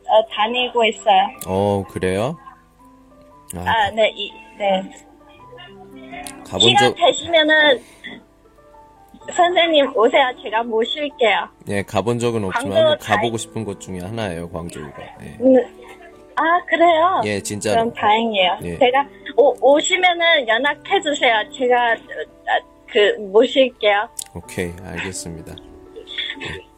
[0.06, 1.28] 어, 다니고 있어요.
[1.46, 2.38] 어, 그래요?
[3.56, 4.82] 아, 아, 네, 이, 네.
[6.44, 7.82] 가본 시간 적, 되시면은
[9.32, 10.30] 선생님 오세요.
[10.42, 11.48] 제가 모실게요.
[11.68, 14.92] 예, 가본 적은 없지만 한번 다이- 가보고 싶은 곳 중에 하나예요, 광주가.
[15.22, 15.36] 예.
[15.40, 15.56] 음,
[16.36, 17.22] 아 그래요?
[17.24, 17.76] 예, 진짜로.
[17.76, 18.58] 그럼 다행이에요.
[18.64, 18.78] 예.
[18.78, 19.06] 제가
[19.36, 21.34] 오, 오시면은 연락해 주세요.
[21.56, 21.96] 제가 어,
[22.48, 22.60] 아,
[22.90, 24.08] 그 모실게요.
[24.34, 25.54] 오케이, 알겠습니다.
[26.42, 26.64] 예.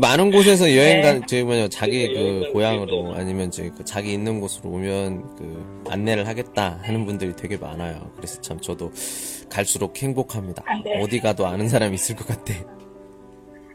[0.00, 1.02] 많은 곳에서 여행 네.
[1.02, 6.26] 간, 저기 뭐냐, 자기 그 고향으로 아니면 저기 그 자기 있는 곳으로 오면 그 안내를
[6.26, 8.10] 하겠다 하는 분들이 되게 많아요.
[8.16, 8.90] 그래서 참 저도
[9.50, 10.64] 갈수록 행복합니다.
[10.66, 11.00] 아, 네.
[11.00, 12.54] 어디 가도 아는 사람이 있을 것 같아.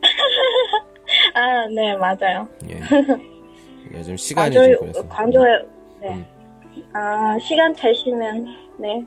[1.35, 2.47] 아, 네 맞아요.
[2.69, 2.81] 예.
[3.97, 5.07] 요즘 시간이 광주 좀 그래서.
[5.07, 5.43] 광주에
[6.01, 6.09] 네.
[6.09, 6.25] 음.
[6.93, 8.45] 아 시간 되시면
[8.77, 9.05] 네.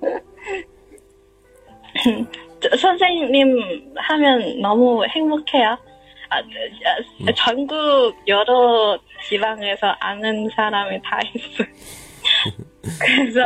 [2.60, 5.76] 저, 선생님 하면 너무 행복해요.
[6.32, 7.28] 아, 음.
[7.28, 11.66] 아, 전국 여러 지방에서 아는 사람이 다 있어요.
[13.00, 13.40] 그래서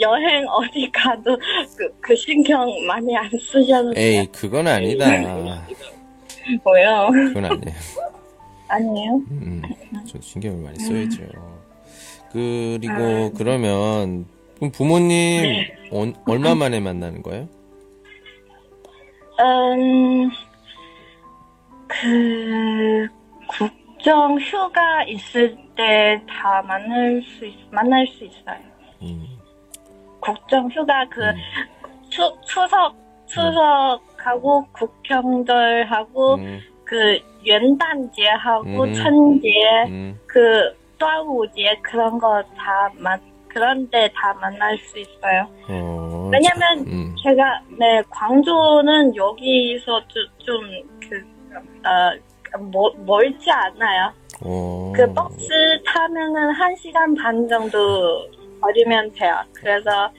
[0.00, 1.36] 여행 어디 가도
[1.76, 4.20] 그, 그 신경 많이 안 쓰셔도 돼요.
[4.20, 5.06] 에이, 그건 아니다.
[6.64, 7.10] 뭐요?
[7.12, 7.76] 그건 아니에요.
[8.68, 9.12] 아니에요?
[9.30, 9.62] 음,
[10.06, 11.22] 저 신경을 많이 써야죠.
[12.32, 17.48] 그리고 그러면 그럼 부모님 언- 얼마 만에 만나는 거예요?
[19.39, 20.29] 음,
[21.87, 23.07] 그,
[23.47, 28.57] 국정 휴가 있을 때 다 만날 수, 있, 만날 수 있어요.
[29.01, 29.25] 음,
[30.19, 31.21] 국정 휴가 그,
[32.09, 32.95] 추, 추석,
[33.27, 39.49] 추석하고 국경절하고 음, 그元旦节하고 음.春节,
[39.87, 43.19] 음, 그, 端午节 그런 거 다 만,
[43.52, 45.48] 그런 데 다 만날 수 있어요.
[45.68, 50.00] 어, 왜냐면 자, 음, 제가 네 광주는 여기서
[50.38, 51.24] 좀그
[51.84, 54.12] 어, 멀- 멀지 않아요.
[54.42, 55.48] 어, 그 버스
[55.86, 58.26] 타면은 한 시간 반 정도
[58.60, 59.36] 걸리면 돼요.
[59.54, 60.10] 그래서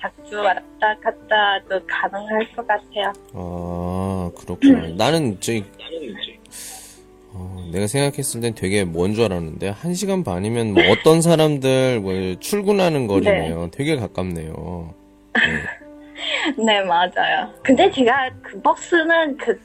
[0.00, 3.12] 자주 왔다 갔다도 가능할 것 같아요.
[3.34, 4.88] 아, 그렇구나.
[4.96, 5.64] 나는 저기
[7.40, 12.12] 어, 내가 생각했을 땐 되게 먼 줄 알았는데 한 시간 반이면 뭐 어떤 사람들 뭐
[12.40, 13.70] 출근하는 거리네요.
[13.72, 14.94] 되게 가깝네요.
[15.34, 16.64] 네.
[16.64, 17.48] 네 맞아요.
[17.62, 19.56] 근데 제가 그 버스는 그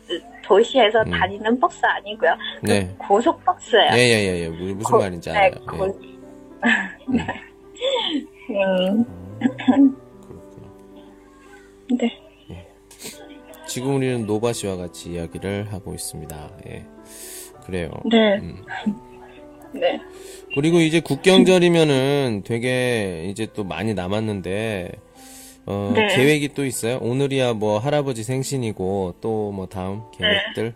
[0.44, 1.12] 도시에서 음.
[1.12, 2.36] 다니는 버스 아니고요.
[2.62, 2.96] 그 네.
[3.00, 3.92] 고속 버스예요.
[3.94, 5.66] 예예예 예, 무- 무슨 고- 말인지 네, 알아요.
[5.66, 6.14] 고, 예.
[7.18, 7.28] 네.
[8.50, 9.06] 음,
[10.22, 10.68] 그렇구나.
[11.98, 12.20] 네.
[13.68, 16.52] 지금 우리는 로바 씨와 같이 이야기를 하고 있습니다.
[16.68, 16.86] 예.
[17.66, 17.90] 그래요.
[18.10, 18.36] 네.
[18.38, 18.64] 음.
[19.74, 20.00] 네.
[20.56, 24.92] 그리고 이제 국경절이면은 되게 이제 또 많이 남았는데,
[25.66, 26.08] 어, 네.
[26.16, 26.98] 계획이 또 있어요?
[27.02, 30.28] 오늘이야 뭐 할아버지 생신이고, 또 뭐 다음 네.
[30.54, 30.76] 계획들?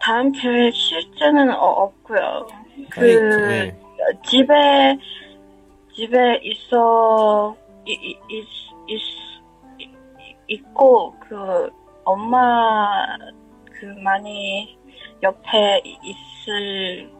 [0.00, 2.46] 다음 계획 실제는 어, 없고요.
[2.90, 3.14] 그 아니,
[3.48, 3.76] 네.
[4.28, 4.96] 집에
[5.96, 8.44] 집에 있어 이, 이, 이,
[8.88, 8.98] 이,
[9.82, 9.90] 이-
[10.48, 11.68] 있고 그
[12.04, 13.16] 엄마
[13.72, 14.75] 그 많이
[15.22, 17.10] 옆에 있을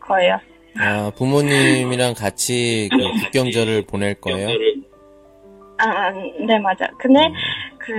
[0.00, 0.38] 거예요.
[0.78, 4.48] 아, 부모님이랑 같이 그 국경절을 보낼 거예요?
[5.78, 6.10] 아, 아,
[6.46, 6.88] 네 맞아.
[6.98, 7.32] 근데 음.
[7.78, 7.92] 그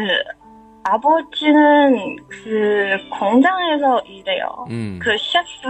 [0.84, 4.66] 아버지는 그 공장에서 일해요.
[4.70, 5.00] 음.
[5.02, 5.68] 그 셰프,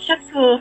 [0.00, 0.58] 셰프,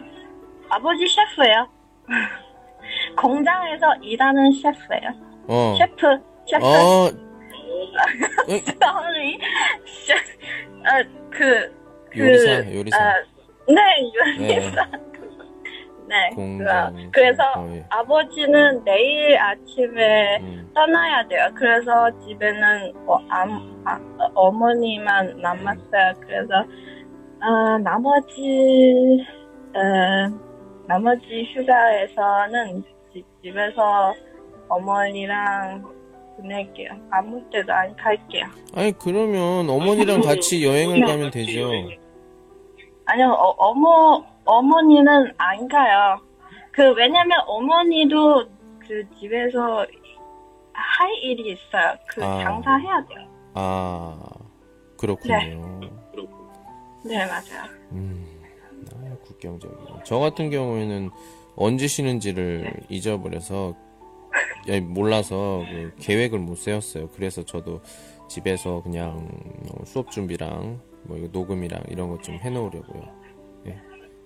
[0.69, 1.67] 아버지 셰프예요.
[3.17, 5.09] 공장에서 일하는 셰프예요.
[5.47, 5.75] 어.
[5.77, 6.05] 셰프,
[6.47, 7.09] 셰프, 어.
[10.05, 10.17] 셰,
[10.83, 11.82] 어, 그, 그,
[12.17, 12.97] 요리사, 요리사.
[12.97, 13.13] 어,
[13.67, 13.81] 네,
[14.15, 14.85] 요리사.
[16.07, 16.29] 네.
[16.35, 17.83] 공장, 그, 그래서 어, 예.
[17.89, 20.71] 아버지는 내일 아침에 음.
[20.75, 21.47] 떠나야 돼요.
[21.55, 23.99] 그래서 집에는 어, 암- 아,
[24.35, 26.13] 어, 머니만 남았어요.
[26.21, 26.53] 그래서
[27.39, 29.25] 아, 나머지
[29.73, 30.39] 어,
[30.87, 34.13] 나머지 휴가에서는 집, 집에서
[34.69, 35.83] 어머니랑
[36.37, 36.89] 보낼게요.
[37.11, 38.45] 아무 때도 안 갈게요.
[38.75, 41.71] 아니 그러면 어머니랑 같이 여행을 가면 되죠.
[43.05, 46.19] 아니요, 어, 어머 어머니는 안 가요.
[46.71, 48.45] 그 왜냐면 어머니도
[48.79, 49.85] 그 집에서
[50.73, 51.95] 할 일이 있어요.
[52.07, 52.43] 그 아.
[52.43, 53.27] 장사해야 돼요.
[53.53, 54.19] 아
[54.97, 55.79] 그렇군요.
[57.05, 57.69] 네 맞아요.
[57.91, 58.25] 음,
[58.93, 60.01] 아, 국경적이네.
[60.03, 61.11] 저 같은 경우에는
[61.55, 63.75] 언제 쉬는지를 잊어버려서
[64.69, 67.09] 야, 몰라서 그 계획을 못 세웠어요.
[67.09, 67.81] 그래서 저도
[68.27, 69.29] 집에서 그냥
[69.69, 73.03] 어, 수업 준비랑 뭐 이거 녹음이랑 이런 것 좀 해놓으려고요.
[73.67, 73.77] 예,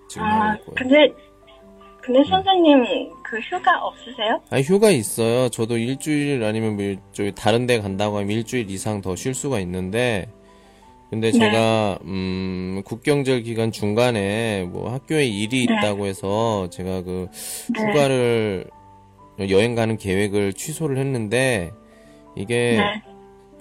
[0.08, 0.74] 지금 아 하고 있고요.
[0.76, 1.12] 근데
[2.00, 2.84] 근데 선생님
[3.22, 4.40] 그 휴가 없으세요?
[4.50, 5.48] 아니 휴가 있어요.
[5.50, 10.28] 저도 일주일 아니면 뭐 일주일 다른 데 간다고 하면 일주일 이상 더 쉴 수가 있는데
[11.10, 11.38] 근데 네.
[11.38, 15.74] 제가 음 국경절 기간 중간에 뭐 학교에 일이 네.
[15.74, 17.28] 있다고 해서 제가 그
[17.74, 17.80] 네.
[17.90, 18.66] 휴가를
[19.50, 21.70] 여행 가는 계획을 취소를 했는데
[22.36, 23.02] 이게 네.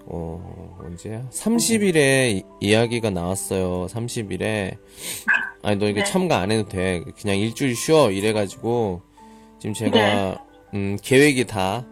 [0.09, 1.27] 어, 언제야?
[1.29, 3.87] 30일에 이 야기가 나왔어요.
[3.87, 4.77] 30일에.
[5.61, 6.05] 아니, 너 이거 네.
[6.05, 7.03] 참가 안 해도 돼.
[7.19, 8.11] 그냥 일주일 쉬어.
[8.11, 9.01] 이래가지고,
[9.59, 10.37] 지금 제가, 네.
[10.75, 11.85] 음, 계획이 다,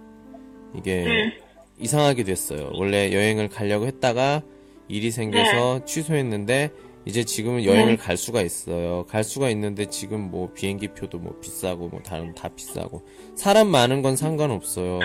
[0.75, 1.33] 이게, 네.
[1.79, 2.71] 이상하게 됐어요.
[2.73, 4.43] 원래 여행을 가려고 했다가,
[4.87, 6.71] 일이 생겨서 취소했는데,
[7.05, 7.97] 이제 지금은 여행을 네.
[7.97, 9.05] 갈 수가 있어요.
[9.09, 13.05] 갈 수가 있는데, 지금 뭐, 비행기 표도 뭐 비싸고, 뭐, 다른, 다 비싸고.
[13.35, 14.99] 사람 많은 건 상관없어요.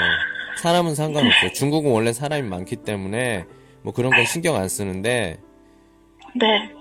[0.56, 1.52] 사람은 상관없어요.
[1.52, 3.46] 중국은 원래 사람이 많기 때문에
[3.82, 5.38] 뭐 그런 건 신경 안 쓰는데
[6.34, 6.72] 네.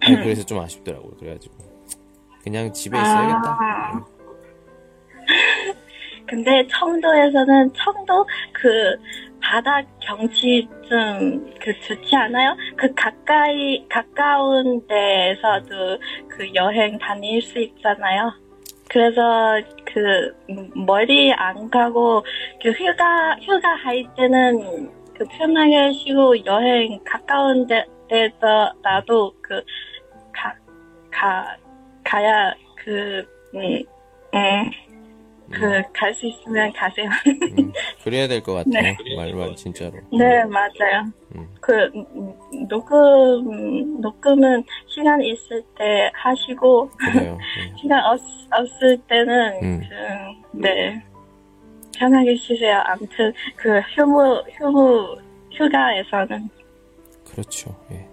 [0.00, 1.16] 아니, 그래서 좀 아쉽더라고요.
[1.18, 1.54] 그래가지고
[2.42, 3.58] 그냥 집에 있어야겠다.
[3.60, 4.04] 아.
[6.26, 8.96] 근데 청도에서는 청도 그
[9.40, 12.56] 바다 경치 좀 그 좋지 않아요?
[12.76, 18.32] 그 가까이 가까운 데에서도 그 여행 다닐 수 있잖아요.
[18.88, 19.60] 그래서
[19.92, 20.34] 그
[20.74, 22.24] 멀리 안 가고
[22.62, 29.62] 그 휴가 휴가 할 때는 그 편하게 쉬고 여행 가까운 데, 데서 나도 그
[30.32, 30.54] 가,
[31.10, 31.56] 가,
[32.04, 33.24] 가야 그,
[33.54, 33.82] 음,
[34.34, 34.70] 음,
[35.52, 37.08] 그, 갈 수 있으면 가세요.
[37.58, 37.72] 음,
[38.04, 38.82] 그래야 될 것 같아요.
[38.82, 38.96] 네.
[39.16, 39.92] 말말 진짜로.
[40.12, 41.04] 네, 맞아요.
[41.34, 41.48] 음.
[41.60, 42.34] 그, 음,
[42.68, 47.32] 녹음, 녹음은 시간 있을 때 하시고, 그래요.
[47.36, 47.76] 음.
[47.80, 48.20] 시간 없,
[48.52, 49.80] 없을 때는, 음.
[50.52, 51.02] 그, 네,
[51.98, 52.80] 편하게 쉬세요.
[52.86, 55.16] 아무튼, 그, 휴무, 휴무,
[55.52, 56.48] 휴가에서는.
[57.30, 57.74] 그렇죠.
[57.92, 58.06] 예.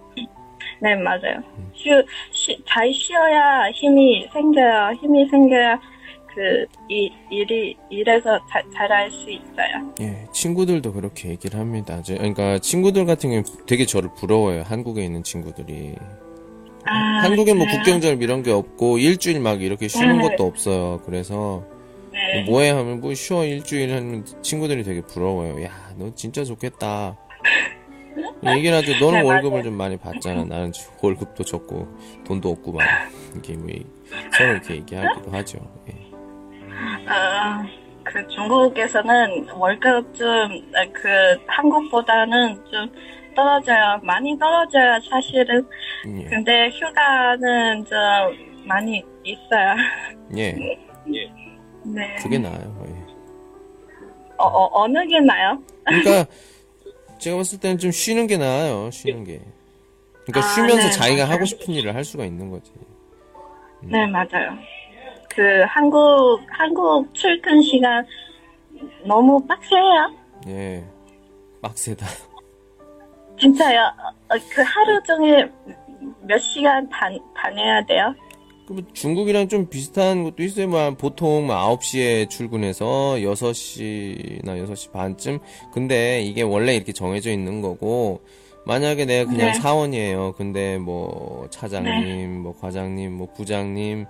[0.80, 1.42] 네, 맞아요.
[1.58, 1.70] 음.
[1.74, 1.90] 쉬,
[2.30, 4.92] 쉬, 잘 쉬어야 힘이 생겨요.
[5.00, 5.80] 힘이 생겨야
[6.38, 9.92] 그, 이, 일이, 일에서 잘, 잘할 수 있어요.
[10.00, 12.00] 예, 친구들도 그렇게 얘기를 합니다.
[12.00, 14.62] 제, 그러니까 친구들 같은 경우는 되게 저를 부러워요.
[14.62, 15.96] 한국에 있는 친구들이.
[16.84, 17.66] 아, 한국엔 뭐?
[17.66, 20.28] 국경절 이런 게 없고 일주일 막 이렇게 쉬는 네.
[20.28, 21.00] 것도 없어요.
[21.04, 21.64] 그래서
[22.12, 22.44] 네.
[22.44, 25.60] 뭐해 하면 뭐 쉬어 일주일 하면 친구들이 되게 부러워요.
[25.64, 27.16] 야, 너 진짜 좋겠다.
[28.56, 28.92] 얘기를 하죠.
[29.04, 29.62] 너는 네, 월급을 맞아요.
[29.64, 30.44] 좀 많이 받잖아.
[30.44, 30.72] 나는
[31.02, 31.88] 월급도 적고
[32.24, 32.86] 돈도 없고 막
[33.32, 33.84] 이렇게 뭐 이-
[34.38, 35.58] 서로 이렇게 얘기하기도 하죠.
[35.88, 36.07] 예.
[37.06, 37.64] 아,
[38.04, 40.26] 그 중국에서는 월급 좀,
[40.74, 42.90] 아, 그, 한국보다는 좀
[43.34, 44.00] 떨어져요.
[44.02, 45.66] 많이 떨어져요, 사실은.
[46.18, 46.24] 예.
[46.24, 49.74] 근데 휴가는 좀 많이 있어요.
[50.36, 50.52] 예.
[51.84, 52.16] 네.
[52.20, 52.84] 그게 나아요.
[52.88, 53.08] 예.
[54.38, 55.60] 어, 어, 어느 게 나요?
[55.84, 56.30] 그러니까
[57.18, 58.90] 제가 봤을 때는 좀 쉬는 게 나아요.
[58.92, 59.40] 쉬는 게.
[60.26, 61.32] 그러니까 아, 쉬면서 네, 자기가 맞아요.
[61.34, 62.70] 하고 싶은 일을 할 수가 있는 거지.
[63.82, 64.58] 네, 맞아요.
[65.38, 68.04] 그, 한국, 한국 출근 시간
[69.04, 70.12] 너무 빡세요.
[70.48, 70.84] 예.
[71.62, 72.04] 빡세다.
[73.38, 73.82] 진짜요.
[74.30, 75.52] 어, 그 하루 종일
[76.22, 78.12] 몇 시간 다, 다녀야 돼요?
[78.66, 80.66] 그럼 중국이랑 좀 비슷한 것도 있어요.
[80.66, 85.38] 뭐 보통 뭐 9시에 출근해서 6시나 6시 반쯤.
[85.72, 88.22] 근데 이게 원래 이렇게 정해져 있는 거고
[88.66, 89.54] 만약에 내가 그냥 네.
[89.54, 90.32] 사원이에요.
[90.36, 94.06] 근데 뭐 차장님, 뭐 과장님, 뭐 부장님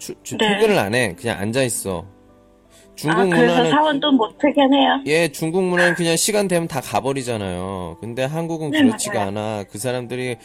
[0.00, 0.56] 추, 추- 네.
[0.58, 1.14] 퇴근을 안 해.
[1.14, 2.04] 그냥 앉아 있어.
[2.96, 5.02] 중국 아, 그래서 문화는 사원도 못 퇴근해요?
[5.06, 7.98] 예, 중국 문화는 그냥 시간 되면 다 가버리잖아요.
[8.00, 9.28] 근데 한국은 네, 그렇지가 맞아요.
[9.28, 9.64] 않아.
[9.70, 10.36] 그 사람들이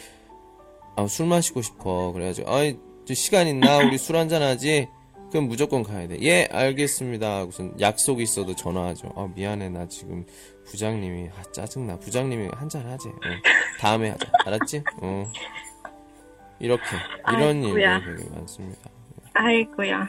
[0.96, 2.12] 아, 술 마시고 싶어.
[2.12, 2.76] 그래가지고 아이
[3.06, 3.78] 저 시간 있나?
[3.78, 4.88] 우리 술 한잔 하지?
[5.30, 6.18] 그럼 무조건 가야 돼.
[6.22, 7.44] 예, 알겠습니다.
[7.46, 9.08] 무슨 약속이 있어도 전화하죠.
[9.16, 9.68] 아, 미안해.
[9.70, 10.24] 나 지금
[10.64, 11.98] 부장님이 아, 짜증나.
[11.98, 13.08] 부장님이 한잔 하지.
[13.08, 13.12] 어,
[13.80, 14.26] 다음에 하자.
[14.46, 14.82] 알았지?
[15.02, 15.30] 어.
[16.58, 16.82] 이렇게
[17.32, 17.62] 이런.
[17.62, 17.84] 일들이
[18.16, 18.90] 되게 많습니다.
[19.38, 20.08] 아이고야.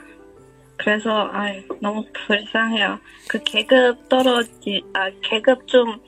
[0.78, 3.00] 그래서 아이 너무 불쌍해요.
[3.28, 6.00] 그 계급 떨어지 아 계급 좀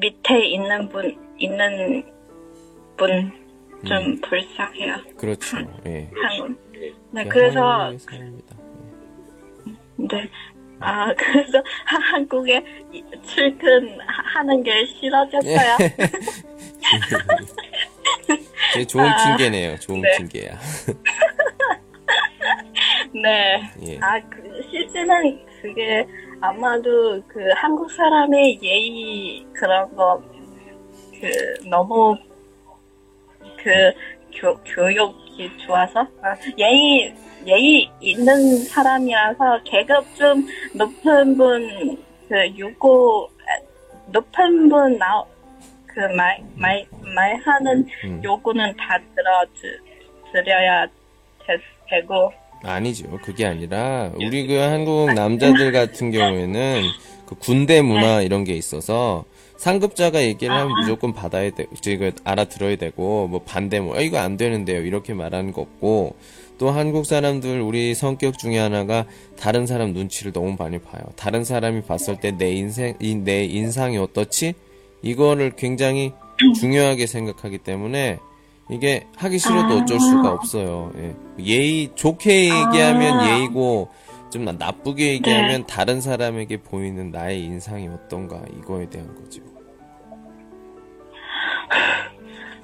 [0.00, 2.02] 밑에 있는 분 있는
[2.96, 3.30] 분좀
[3.92, 4.20] 음.
[4.20, 4.96] 불쌍해요.
[5.16, 5.56] 그렇죠.
[5.86, 6.10] 예.
[6.14, 6.60] 한국.
[7.12, 8.56] 네그 그래서 한국의 삶입니다.
[9.98, 10.30] 네.
[10.80, 12.62] 아 그래서 하- 한국에
[12.92, 15.76] 이- 출근하는 게 싫어졌어요.
[18.74, 19.78] 제 좋은 아, 핑계네요.
[19.78, 20.16] 좋은 네.
[20.18, 20.58] 핑계야.
[23.22, 23.62] 네.
[23.82, 23.98] 예.
[24.00, 26.06] 아, 그, 실제는 그게
[26.40, 30.22] 아마도 그 한국 사람의 예의 그런 거,
[31.18, 32.16] 그, 너무,
[33.62, 33.92] 그,
[34.34, 37.14] 교, 교육이 좋아서, 아, 예의,
[37.46, 43.62] 예의 있는 사람이라서 계급 좀 높은 분, 그, 요구, 아,
[44.12, 45.24] 높은 분 나,
[45.86, 48.20] 그 말, 말, 말하는 음.
[48.22, 49.78] 요구는 다 들어, 드,
[50.32, 50.86] 드려야
[51.46, 51.56] 되,
[51.88, 52.30] 되고,
[52.66, 53.08] 아니죠.
[53.22, 56.82] 그게 아니라 우리 그 한국 남자들 같은 경우에는
[57.26, 59.24] 그 군대 문화 이런 게 있어서
[59.56, 64.36] 상급자가 얘기를 하면 무조건 받아야 돼, 이거 알아들어야 되고 뭐 반대 뭐 아, 이거 안
[64.36, 64.84] 되는데요.
[64.84, 66.14] 이렇게 말하는 거 없고
[66.58, 69.06] 또 한국 사람들 우리 성격 중에 하나가
[69.38, 71.02] 다른 사람 눈치를 너무 많이 봐요.
[71.16, 74.54] 다른 사람이 봤을 때 내 인생 이- 내 인상이 어떻지?
[75.02, 76.12] 이거를 굉장히
[76.60, 78.18] 중요하게 생각하기 때문에
[78.68, 80.92] 이게 하기 싫어도 어쩔 수가 없어요.
[80.96, 81.14] 예.
[81.38, 83.38] 예의 좋게 얘기하면 아.
[83.38, 83.88] 예의고
[84.30, 89.40] 좀 나- 나쁘게 얘기하면 다른 사람에게 보이는 나의 인상이 어떤가 이거에 대한 거죠.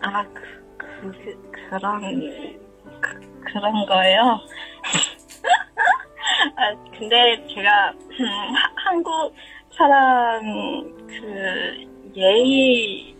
[0.00, 0.40] 아, 그,
[0.76, 2.00] 그, 그, 그런,
[3.00, 4.40] 그, 그런 거예요.
[6.56, 9.32] 아, 근데 제가, 음, 하- 한국
[9.76, 10.42] 사람,
[11.06, 11.86] 그,
[12.16, 13.14] 예의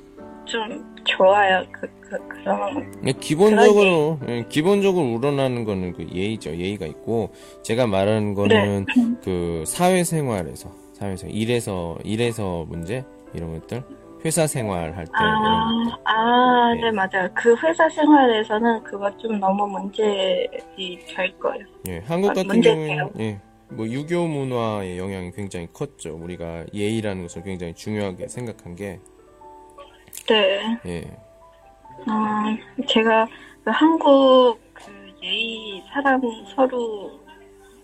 [0.45, 1.65] 좀 좋아요.
[1.73, 6.57] 그, 그, 그런, 예, 기본적으로 예, 기본적으로 우러나는 거는 그 예의죠.
[6.57, 7.31] 예의가 있고
[7.63, 8.87] 제가 말하는 거는
[9.25, 13.05] 그 사회생활에서 사회생활 일에서 일에서 문제
[13.35, 13.83] 이런 것들
[14.25, 15.11] 회사 생활 할 때.
[15.15, 15.69] 아,
[16.05, 16.83] 아, 네.
[16.83, 17.29] 네, 맞아요.
[17.35, 20.47] 그 회사 생활에서는 그거 좀 너무 문제이
[21.09, 21.65] 될 거예요.
[21.89, 22.61] 예, 한국 아, 같은.
[22.61, 23.41] 경우는 예,
[23.71, 26.17] 뭐 유교 문화의 영향이 굉장히 컸죠.
[26.23, 29.01] 우리가 예의라는 것을 굉장히 중요하게 생각한 게
[30.29, 30.79] 네.
[30.87, 31.17] 예,
[32.07, 32.57] 아,
[32.87, 33.27] 제가
[33.65, 36.21] 그 한국 그 예의 사람
[36.55, 37.11] 서로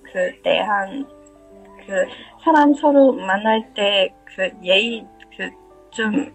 [0.03, 1.07] 그 대한
[1.87, 2.07] 그
[2.45, 5.05] 사람 서로 만날 때 그 예의
[5.37, 5.51] 그
[5.91, 6.33] 좀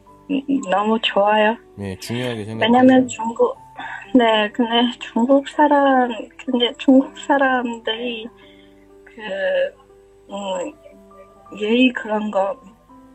[0.69, 1.55] 너무 좋아요.
[1.79, 2.65] 예, 중요하게 생각.
[2.65, 3.55] 왜냐면 중국
[4.15, 8.27] 네 근데 중국 사람 근데 중국 사람들이
[9.05, 9.21] 그
[10.29, 10.73] 음,
[11.59, 12.59] 예의 그런 거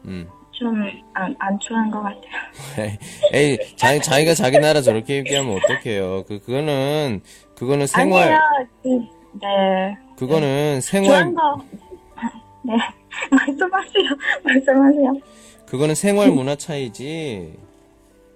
[0.05, 0.29] 음.
[0.59, 2.99] 좀안 안 좋아하는 것 같아요.
[3.33, 6.25] 에이, 자기, 자기가 자기 나라 저렇게 얘기하면 어떡해요.
[6.27, 7.21] 그, 그거는,
[7.55, 8.69] 그거는 생활, 아니에요.
[8.83, 8.89] 그,
[9.41, 9.97] 네.
[10.17, 11.65] 그거는 생활, 좋아하는 거.
[12.65, 12.75] 네.
[13.31, 14.05] 말씀하세요.
[14.43, 15.21] 말씀하세요.
[15.67, 17.55] 그거는 생활 문화 차이지.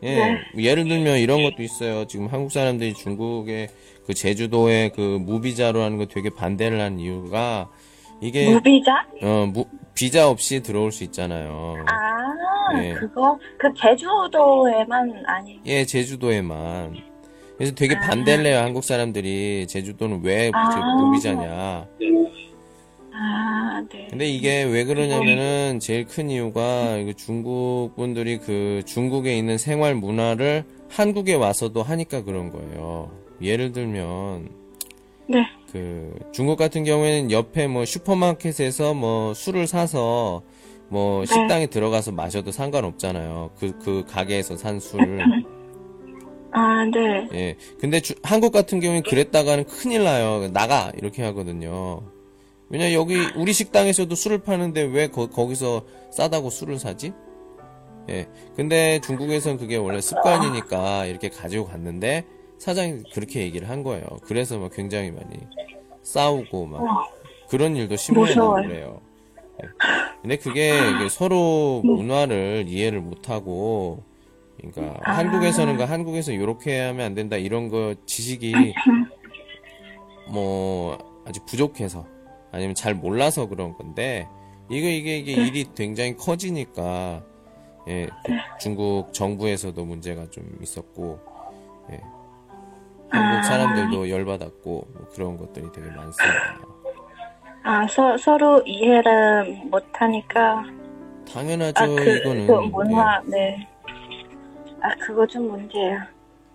[0.04, 0.14] 예.
[0.14, 0.38] 네.
[0.58, 2.06] 예를 들면 이런 것도 있어요.
[2.06, 3.68] 지금 한국 사람들이 중국의
[4.06, 7.68] 그 제주도에 그 무비자로 하는 거 되게 반대를 한 이유가
[8.20, 9.04] 이게, 무비자?
[9.22, 9.64] 어, 무,
[9.94, 11.76] 비자 없이 들어올 수 있잖아요.
[11.86, 12.11] 아,
[12.72, 12.94] 네.
[12.94, 15.60] 그거, 그 제주도에만 아니.
[15.66, 16.96] 예, 제주도에만.
[17.56, 18.58] 그래서 되게 반대를 해요.
[18.58, 20.96] 한국 사람들이 제주도는 왜 아.
[20.96, 21.86] 무비자냐.
[23.14, 24.06] 아, 네.
[24.10, 31.34] 근데 이게 왜 그러냐면은 제일 큰 이유가 중국 분들이 그 중국에 있는 생활 문화를 한국에
[31.34, 33.10] 와서도 하니까 그런 거예요.
[33.40, 34.48] 예를 들면
[35.28, 35.46] 네.
[35.70, 40.42] 그 중국 같은 경우에는 옆에 뭐 슈퍼마켓에서 뭐 술을 사서
[40.92, 43.52] 뭐 식당에 들어가서 마셔도 상관없잖아요.
[43.58, 45.00] 그, 그 가게에서 산 술.
[46.52, 47.28] 아, 네.
[47.32, 47.56] 예.
[47.80, 50.46] 근데 주- 한국 같은 경우엔 그랬다가는 큰일 나요.
[50.52, 50.92] 나가!
[50.98, 52.02] 이렇게 하거든요.
[52.68, 57.14] 왜냐, 여기, 우리 식당에서도 술을 파는데 왜 거, 거기서 싸다고 술을 사지?
[58.10, 58.26] 예.
[58.54, 62.26] 근데 중국에선 그게 원래 습관이니까 이렇게 가지고 갔는데
[62.58, 64.04] 사장이 그렇게 얘기를 한 거예요.
[64.24, 65.38] 그래서 막 굉장히 많이
[66.02, 66.82] 싸우고 막
[67.48, 68.66] 그런 일도 무서워요.
[68.68, 69.00] 그래요.
[69.62, 69.68] 예.
[70.22, 70.72] 근데 그게
[71.10, 74.04] 서로 문화를 이해를 못하고
[74.56, 78.74] 그러니까 한국에서는 그 한국에서 이렇게 하면 안 된다 이런 거 지식이
[80.28, 82.06] 뭐 아직 부족해서
[82.52, 84.28] 아니면 잘 몰라서 그런 건데
[84.70, 87.24] 이거 이게 이게 일이 굉장히 커지니까
[87.88, 91.18] 예, 그 중국 정부에서도 문제가 좀 있었고
[91.90, 92.00] 예.
[93.10, 96.81] 한국 사람들도 열받았고 뭐 그런 것들이 되게 많습니다.
[97.64, 100.64] 아, 서, 서로 이해를 못하니까.
[101.32, 103.68] 당연하죠 아, 그, 이거는 그 문화, 네.
[104.80, 106.00] 아, 그거 좀 문제예요.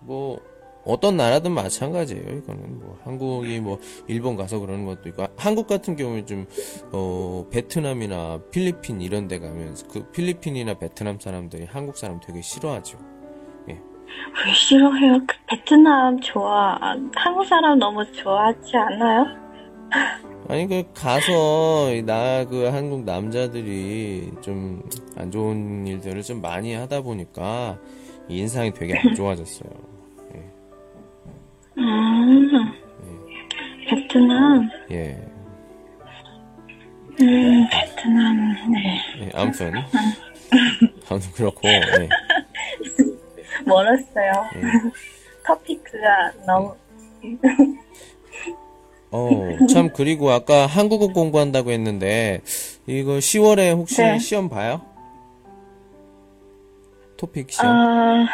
[0.02, 0.40] 뭐
[0.86, 2.38] 어떤 나라든 마찬가지예요.
[2.38, 6.46] 이거는 뭐 한국이 뭐 일본 가서 그러는 것도 있고 한국 같은 경우에 좀
[6.92, 12.98] 어, 베트남이나 필리핀 이런 데 가면 그 필리핀이나 베트남 사람들이 한국 사람 되게 싫어하죠.
[14.46, 15.20] 왜 싫어해요?
[15.28, 16.78] 그 베트남 좋아.
[17.16, 19.26] 한국 사람 너무 좋아하지 않아요?
[20.50, 24.82] 아니 그 가서 나 그 한국 남자들이 좀
[25.18, 27.80] 안 좋은 일들을 좀 많이 하다 보니까
[28.30, 29.70] 인상이 되게 안 좋아졌어요.
[31.80, 32.72] 음,
[33.90, 34.70] 베트남.
[34.92, 35.20] 예.
[37.20, 39.00] 음, 베트남, 네.
[39.22, 39.72] 예, 아무튼
[41.10, 42.10] 아무튼 그렇고 예.
[43.66, 44.32] 멀었어요.
[44.56, 44.62] 예.
[45.48, 46.76] 토피크가 너무,
[49.12, 49.30] 어,
[49.72, 52.42] 참, 그리고 아까 한국어 공부한다고 했는데,
[52.86, 54.20] 이거 10월에 혹시 네.
[54.20, 54.82] 시험 봐요?
[57.16, 57.68] 토픽 시험?
[57.68, 58.28] 아,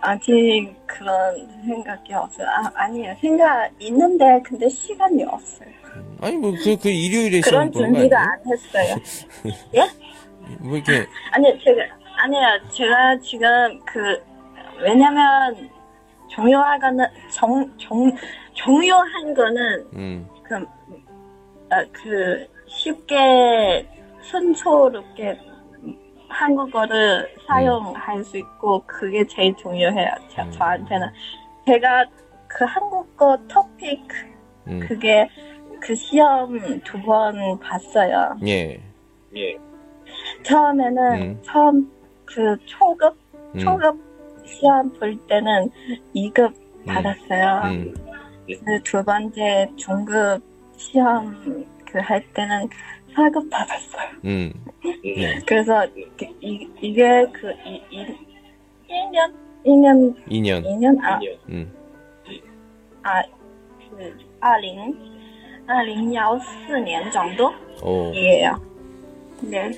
[0.00, 2.46] 아직 그런 생각이 없어요.
[2.48, 3.14] 아, 아니에요.
[3.20, 5.68] 생각 있는데, 근데 시간이 없어요.
[6.20, 8.32] 아니, 뭐, 그, 그 일요일에 시험 그런 보는 거 준비가 아니에요?
[8.32, 8.96] 안 했어요.
[9.76, 9.88] 예?
[10.60, 11.82] 뭐, 이렇게, 아니, 제가,
[12.16, 12.40] 아니요.
[12.72, 14.22] 제가 지금 그,
[14.82, 15.70] 왜냐면,
[16.32, 18.10] 종료하거는, 정, 정,
[18.54, 20.54] 종료한 거는, 음, 그,
[21.70, 23.86] 아, 그, 쉽게,
[24.22, 25.38] 순조롭게
[26.28, 30.08] 한국어를 사용할 수 있고, 그게 제일 중요해요.
[30.28, 30.50] 저, 음.
[30.52, 31.08] 저한테는.
[31.66, 32.06] 제가
[32.48, 34.00] 그 한국어 토픽,
[34.68, 35.28] 음, 그게,
[35.80, 38.36] 그 시험 두 번 봤어요.
[39.36, 39.56] 예,
[40.44, 41.42] 처음에는, 음.
[41.44, 41.90] 처음,
[42.24, 43.16] 그, 초급,
[43.54, 44.11] 음, 초급
[44.58, 45.70] 시험 볼 때는
[46.14, 46.84] 2급 음.
[46.86, 47.60] 받았어요.
[47.72, 47.94] 음,
[48.46, 50.42] 그 두 번째 중급
[50.76, 52.68] 시험 그 할 때는
[53.14, 54.08] 4급 받았어요.
[54.24, 54.52] 음,
[55.04, 55.86] 예, 그래서
[56.18, 58.06] 그 이, 이게 그 이, 이,
[58.88, 59.34] 1년?
[59.66, 61.04] 1년, 2년, 2년?
[61.04, 61.70] 아, 음,
[63.02, 63.22] 아,
[63.90, 65.12] 그, 20,
[65.68, 68.50] 2014년 정도이에요.
[68.50, 68.62] 어,
[69.42, 69.70] 네.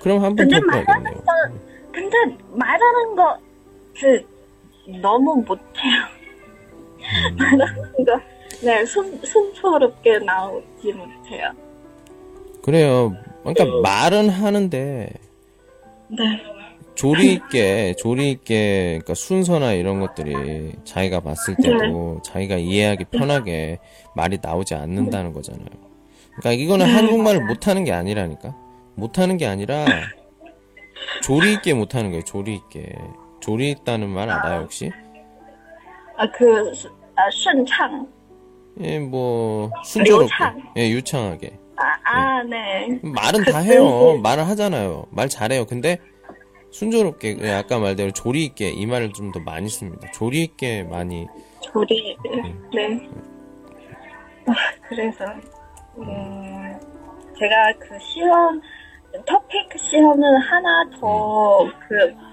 [0.00, 0.60] 그럼 한번 근데.
[0.60, 1.32] 말하는 거,
[1.92, 2.16] 근데
[2.50, 3.38] 말하는 거,
[3.98, 4.24] 그,
[5.00, 5.62] 너무 못해요.
[6.98, 7.36] 음.
[7.36, 8.20] 말하는 거,
[8.62, 11.52] 네, 순, 순조롭게 나오지 못해요.
[12.62, 13.16] 그래요.
[13.42, 15.10] 그러니까 말은 하는데,
[16.08, 16.42] 네.
[16.94, 23.78] 조리 있게, 조리 있게, 그러니까 순서나 이런 것들이 자기가 봤을 때도 자기가 이해하기 편하게
[24.14, 25.66] 말이 나오지 않는다는 거잖아요.
[26.36, 28.54] 그러니까 이거는 한국말을 못하는 게 아니라니까.
[28.94, 29.86] 못하는 게 아니라
[31.22, 32.24] 조리 있게 못하는 거예요.
[32.24, 32.92] 조리 있게.
[33.42, 34.90] 조리 있다는 말 알아요 혹시?
[36.16, 38.06] 아, 그, 수- 아, 顺畅.
[38.80, 40.72] 예, 뭐 순조롭게, 유창.
[40.78, 41.58] 예, 유창하게.
[41.76, 43.00] 아, 아, 네.
[43.02, 44.18] 말은 다 해요.
[44.22, 45.06] 말을 하잖아요.
[45.10, 45.66] 말 잘해요.
[45.66, 45.98] 근데
[46.70, 50.10] 순조롭게, 예, 아까 말대로 조리 있게 이 말을 좀 더 많이 씁니다.
[50.12, 51.26] 조리 있게 많이
[51.60, 52.16] 조리,
[52.74, 53.08] 네.
[54.46, 54.52] 아,
[54.88, 55.24] 그래서,
[55.98, 56.78] 음,
[57.38, 58.60] 제가 그 시험,
[59.26, 62.31] 토픽 시험은 하나 더, 그, 보-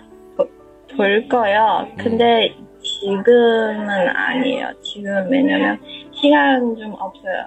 [0.95, 1.87] 볼 거요.
[1.97, 4.71] 근데 지금은 아니에요.
[4.81, 5.79] 지금 왜냐면
[6.13, 7.45] 시간 좀 없어요.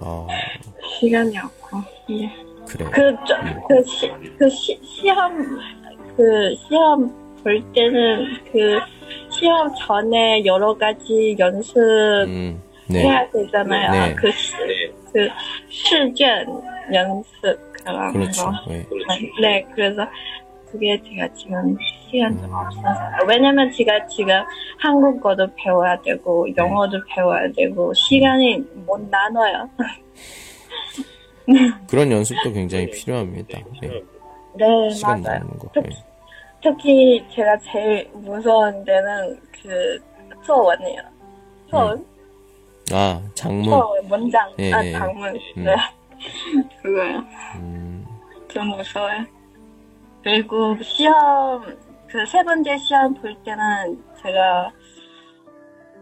[0.00, 0.26] 아
[0.98, 1.78] 시간이 없고.
[2.08, 2.32] 네.
[2.68, 2.84] 그래.
[2.90, 3.36] 그, 저,
[3.68, 5.58] 그, 시, 그 시, 시험,
[6.16, 7.08] 그 시험
[7.42, 8.80] 볼 때는 그
[9.30, 11.76] 시험 전에 여러 가지 연습
[12.26, 13.04] 음, 네.
[13.04, 13.90] 해야 되잖아요.
[13.92, 14.14] 네.
[14.14, 14.52] 그, 시,
[15.12, 15.28] 그
[15.68, 16.46] 시卷
[16.92, 18.44] 연습 그런 그렇죠.
[18.44, 18.52] 거.
[18.70, 18.86] 예.
[19.40, 20.06] 네, 그래서
[20.70, 21.76] 그게 제가 지금
[22.10, 23.00] 시간 좀 없어서.
[23.26, 24.34] 왜냐면 제가 지금
[24.78, 29.68] 한국어도 배워야 되고, 영어도 배워야 되고, 시간이 못 나눠요.
[31.88, 33.60] 그런 연습도 굉장히 필요합니다.
[33.84, 33.88] 예.
[34.54, 35.38] 네, 시간 맞아요.
[35.38, 35.68] 나는 거.
[35.72, 36.04] 특히, 예.
[36.62, 39.98] 특히 제가 제일 무서운 데는 그
[40.44, 41.02] 수어원이에요.
[41.70, 42.04] 수어원?
[42.92, 43.64] 아, 장문.
[43.64, 44.52] 수어원, 문장.
[44.58, 44.92] 예, 아, 예.
[44.92, 45.28] 장문.
[45.28, 45.64] 음.
[45.64, 45.76] 네.
[46.82, 47.24] 그거요.
[47.56, 48.06] 음,
[48.48, 49.24] 좀 무서워요.
[50.22, 51.62] 그리고 시험,
[52.08, 54.72] 그 세 번째 시험 볼 때는 제가,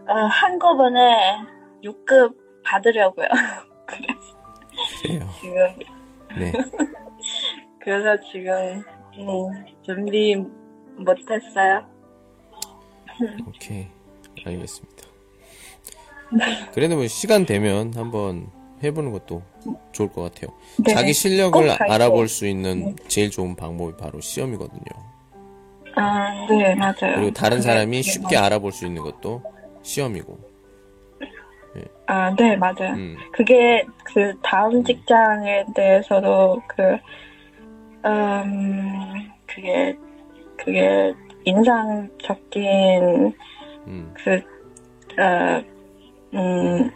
[0.07, 1.39] 어, 한꺼번에
[1.83, 3.27] 6급 받으려고요.
[5.01, 5.29] 그래요.
[5.41, 6.51] 지금, 네.
[7.79, 8.83] 그래서 지금,
[9.17, 10.35] 음, 준비
[10.97, 11.85] 못했어요.
[13.47, 13.87] 오케이.
[14.45, 15.05] 알겠습니다.
[16.73, 18.49] 그래도 뭐 시간 되면 한번
[18.83, 19.41] 해보는 것도
[19.91, 20.51] 좋을 것 같아요.
[20.77, 20.93] 네.
[20.93, 21.69] 자기 실력을.
[21.79, 24.81] 알아볼 수 있는 제일 좋은 방법이 바로 시험이거든요.
[25.95, 27.15] 아, 네, 맞아요.
[27.15, 28.37] 그리고 다른 네, 사람이 네, 쉽게.
[28.37, 29.41] 알아볼 수 있는 것도
[29.81, 30.55] 시험이고.
[32.07, 32.93] 아, 네, 맞아요.
[32.93, 36.97] 음, 그게 그 다음 직장에 대해서도 그,
[38.07, 39.97] 음, 그게,
[40.55, 41.13] 그게
[41.45, 43.33] 인상적인
[43.87, 44.41] 음, 그,
[45.19, 45.63] 어,
[46.35, 46.91] 음,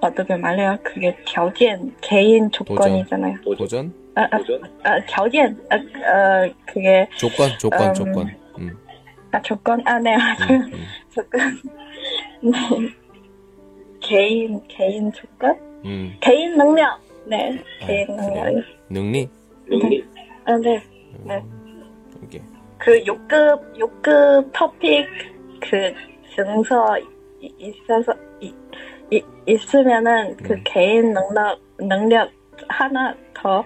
[0.00, 0.76] 어떻게 말해요?
[0.82, 3.36] 그게 条件, 개인 조건이잖아요.
[3.56, 3.92] 도전?
[4.14, 4.38] 아, 아,
[4.84, 8.28] 아, 条件, 아, 어, 그게, 조건, 조건, 음, 조건.
[8.58, 8.78] 음,
[9.32, 10.60] 아, 조건, 아, 네, 맞아요.
[10.72, 11.40] 음, 조건.
[12.42, 12.50] 네.
[14.00, 15.56] 개인, 개인 조건?
[15.84, 16.14] 음.
[16.20, 17.00] 개인 능력.
[17.26, 18.62] 네, 아, 개인 그래요?
[18.90, 19.30] 능력.
[19.68, 20.04] 능리?
[20.44, 20.82] 아, 네.
[21.24, 21.42] 네.
[22.22, 22.42] 이게.
[22.78, 25.06] 그 요급, 요급 토픽,
[25.60, 25.94] 그,
[26.36, 26.98] 증서
[27.40, 28.52] 이- 있어서, 이,
[29.11, 30.63] 이, 있으면은 그 음.
[30.63, 32.31] 개인 능력, 능력
[32.67, 33.63] 하나 더,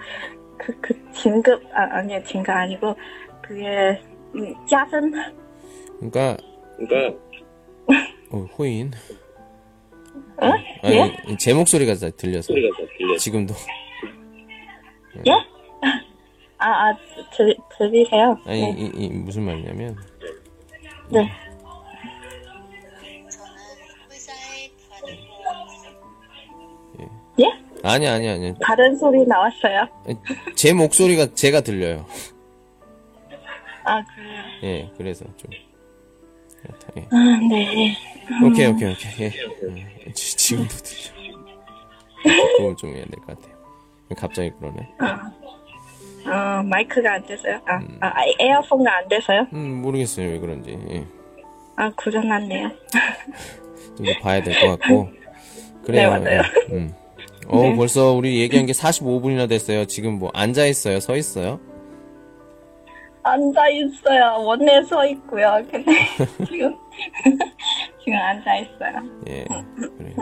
[0.58, 2.96] 그, 그 진급, 아, 아니요, 진급 아니고,
[3.42, 4.02] 그게,
[4.36, 5.12] 음,加分.
[6.00, 6.38] 그러니까,
[8.32, 8.92] 어, 호인.
[10.42, 10.48] 어?
[10.82, 11.38] 아니, 예?
[11.38, 12.54] 제 목소리가 다 들려서.
[13.20, 13.54] 지금도.
[15.28, 15.32] 예?
[16.58, 16.98] 아, 아,
[17.36, 18.38] 들, 들리세요?
[18.46, 18.76] 아니, 네.
[18.78, 19.98] 이, 이, 무슨 말이냐면,
[21.12, 21.20] 네.
[21.20, 21.53] 예?
[27.84, 28.54] 아니, 아니, 아니.
[28.62, 29.88] 다른 소리 나왔어요?
[30.56, 32.06] 제 목소리가 제가 들려요.
[33.84, 34.42] 아, 그래요.
[34.64, 35.50] 예, 그래서 좀.
[36.62, 37.02] 그렇다, 예.
[37.12, 37.98] 아, 네.
[38.46, 39.26] 오케이, 오케이, 오케이.
[39.26, 39.32] 예.
[39.64, 39.76] 음,
[40.14, 41.14] 지- 지금도 들려.
[42.58, 43.54] 그건 좀 해야 될 것 같아요.
[44.16, 44.90] 갑자기 그러네.
[46.26, 47.60] 아, 마이크가 안 돼서요?
[47.66, 47.98] 아, 음.
[48.00, 49.46] 아, 에어폰가 안 돼서요?
[49.52, 50.78] 음, 모르겠어요, 왜 그런지.
[50.90, 51.06] 예.
[51.76, 52.70] 아, 고장났네요.
[53.98, 55.10] 좀 더 봐야 될 것 같고.
[55.84, 56.14] 그래요.
[56.14, 56.42] 네, 맞아요.
[56.72, 56.74] 예.
[56.76, 56.94] 음.
[57.48, 59.86] 어, 벌써 우리 얘기한 게 45분이나 됐어요.
[59.86, 61.00] 지금 뭐 앉아 있어요?
[61.00, 61.60] 서 있어요?
[63.24, 64.36] 앉아 있어요.
[64.46, 65.62] 원래 서 있고요.
[65.72, 65.92] 근데
[66.50, 66.76] 지금
[68.04, 68.94] 지금 앉아 있어요.
[69.30, 69.46] 예.
[69.98, 70.16] 그래요.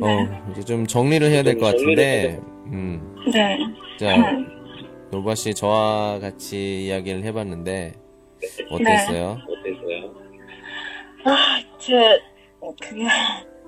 [0.00, 2.38] 어, 이제 좀 정리를 해야 될 것 같은데.
[2.66, 3.16] 음.
[3.32, 3.58] 네.
[3.98, 4.16] 자,
[5.10, 7.94] 노바 씨 저와 같이 이야기를 해봤는데
[8.70, 9.38] 어땠어요?
[11.24, 11.36] 아,
[11.78, 11.92] 저
[12.80, 13.04] 그게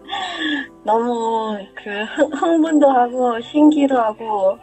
[0.85, 4.59] 너무 그 흥, 흥분도 하고 신기도 하고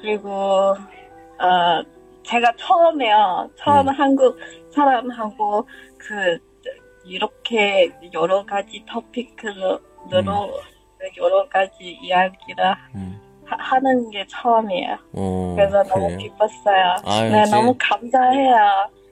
[0.00, 1.82] 그리고 어
[2.22, 3.50] 제가 처음에요.
[3.56, 3.94] 처음 음.
[3.94, 4.38] 한국
[4.72, 5.66] 사람하고
[5.98, 6.38] 그
[7.04, 9.80] 이렇게 여러 가지 토픽으로
[11.18, 12.64] 여러 가지 이야기를
[12.94, 13.20] 음.
[13.46, 14.96] 하, 는게 처음이에요.
[15.14, 16.18] 어, 그래서 너무 그래요.
[16.18, 16.96] 기뻤어요.
[17.04, 18.56] 아유, 네, 제- 너무 감사해요.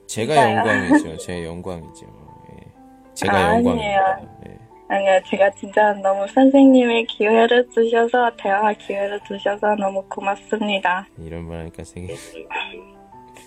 [0.07, 0.57] 제가 진짜요?
[0.57, 1.17] 영광이죠.
[1.17, 2.05] 제 영광이죠.
[2.53, 2.71] 예.
[3.15, 3.49] 제가 아.
[3.49, 4.01] 아니에요.
[4.47, 4.48] 예.
[4.91, 11.07] 아니요, 제가 진짜 너무 선생님의 기회를 주셔서, 대화 기회를 주셔서 너무 고맙습니다.
[11.19, 12.15] 이런 말 하니까 되게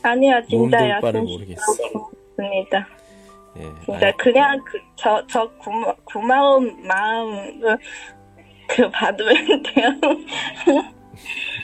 [0.04, 1.00] 아니요, 진짜요.
[1.00, 1.60] 진짜 모르겠어.
[1.92, 2.88] 고맙습니다.
[3.56, 3.62] 예.
[3.84, 7.78] 진짜 아, 그냥 그, 저, 저 고마, 고마운 마음을
[8.68, 9.34] 그 받으면
[9.74, 9.90] 돼요.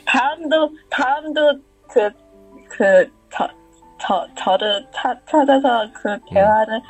[0.05, 2.11] 다음도, 다음도 그,
[2.69, 3.49] 그, 저,
[4.01, 6.81] 저, 저를 차, 찾아서 그 대화를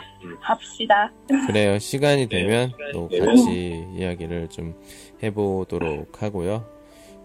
[0.41, 1.11] 합시다.
[1.47, 1.79] 그래요.
[1.79, 4.75] 시간이 되면 또 같이 이야기를 좀
[5.23, 6.65] 해보도록 하고요.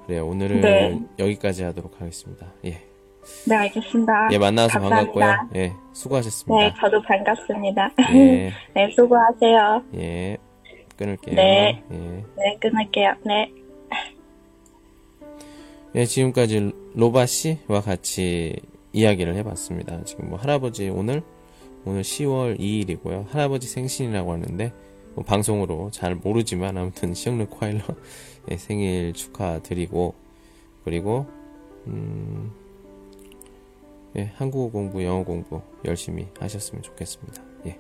[0.06, 0.28] 그래요.
[0.28, 1.00] 오늘은 네.
[1.20, 2.48] 여기까지 하도록 하겠습니다.
[2.66, 2.82] 예.
[3.48, 4.30] 네, 알겠습니다.
[4.32, 5.14] 예, 만나서 감사합니다.
[5.14, 5.50] 반갑고요.
[5.56, 6.76] 예, 네, 수고하셨습니다.
[6.80, 7.92] 저도 반갑습니다.
[8.14, 9.84] 예, 네, 수고하세요.
[9.96, 10.38] 예,
[10.98, 11.36] 끊을게요.
[11.36, 11.84] 네.
[11.90, 11.96] 예.
[11.96, 13.14] 네, 끊을게요.
[13.26, 13.50] 네.
[15.96, 18.56] 예, 지금까지 로바 씨와 같이
[18.94, 20.04] 이야기를 해봤습니다.
[20.06, 21.24] 지금 뭐 할아버지 오늘
[21.86, 23.28] 오늘 10월 2일이고요.
[23.28, 24.72] 할아버지 생신이라고 하는데
[25.16, 27.84] 뭐 방송으로 잘 모르지만 아무튼 시영르 콰일러
[28.52, 30.16] 예, 생일 축하드리고
[30.86, 31.26] 그리고
[31.88, 32.52] 음,
[34.16, 37.44] 예, 한국어 공부, 영어 공부 열심히 하셨으면 좋겠습니다.
[37.66, 37.78] 예,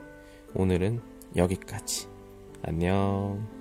[0.55, 0.99] 오늘은
[1.35, 2.07] 여기까지.
[2.63, 3.52] 안녕.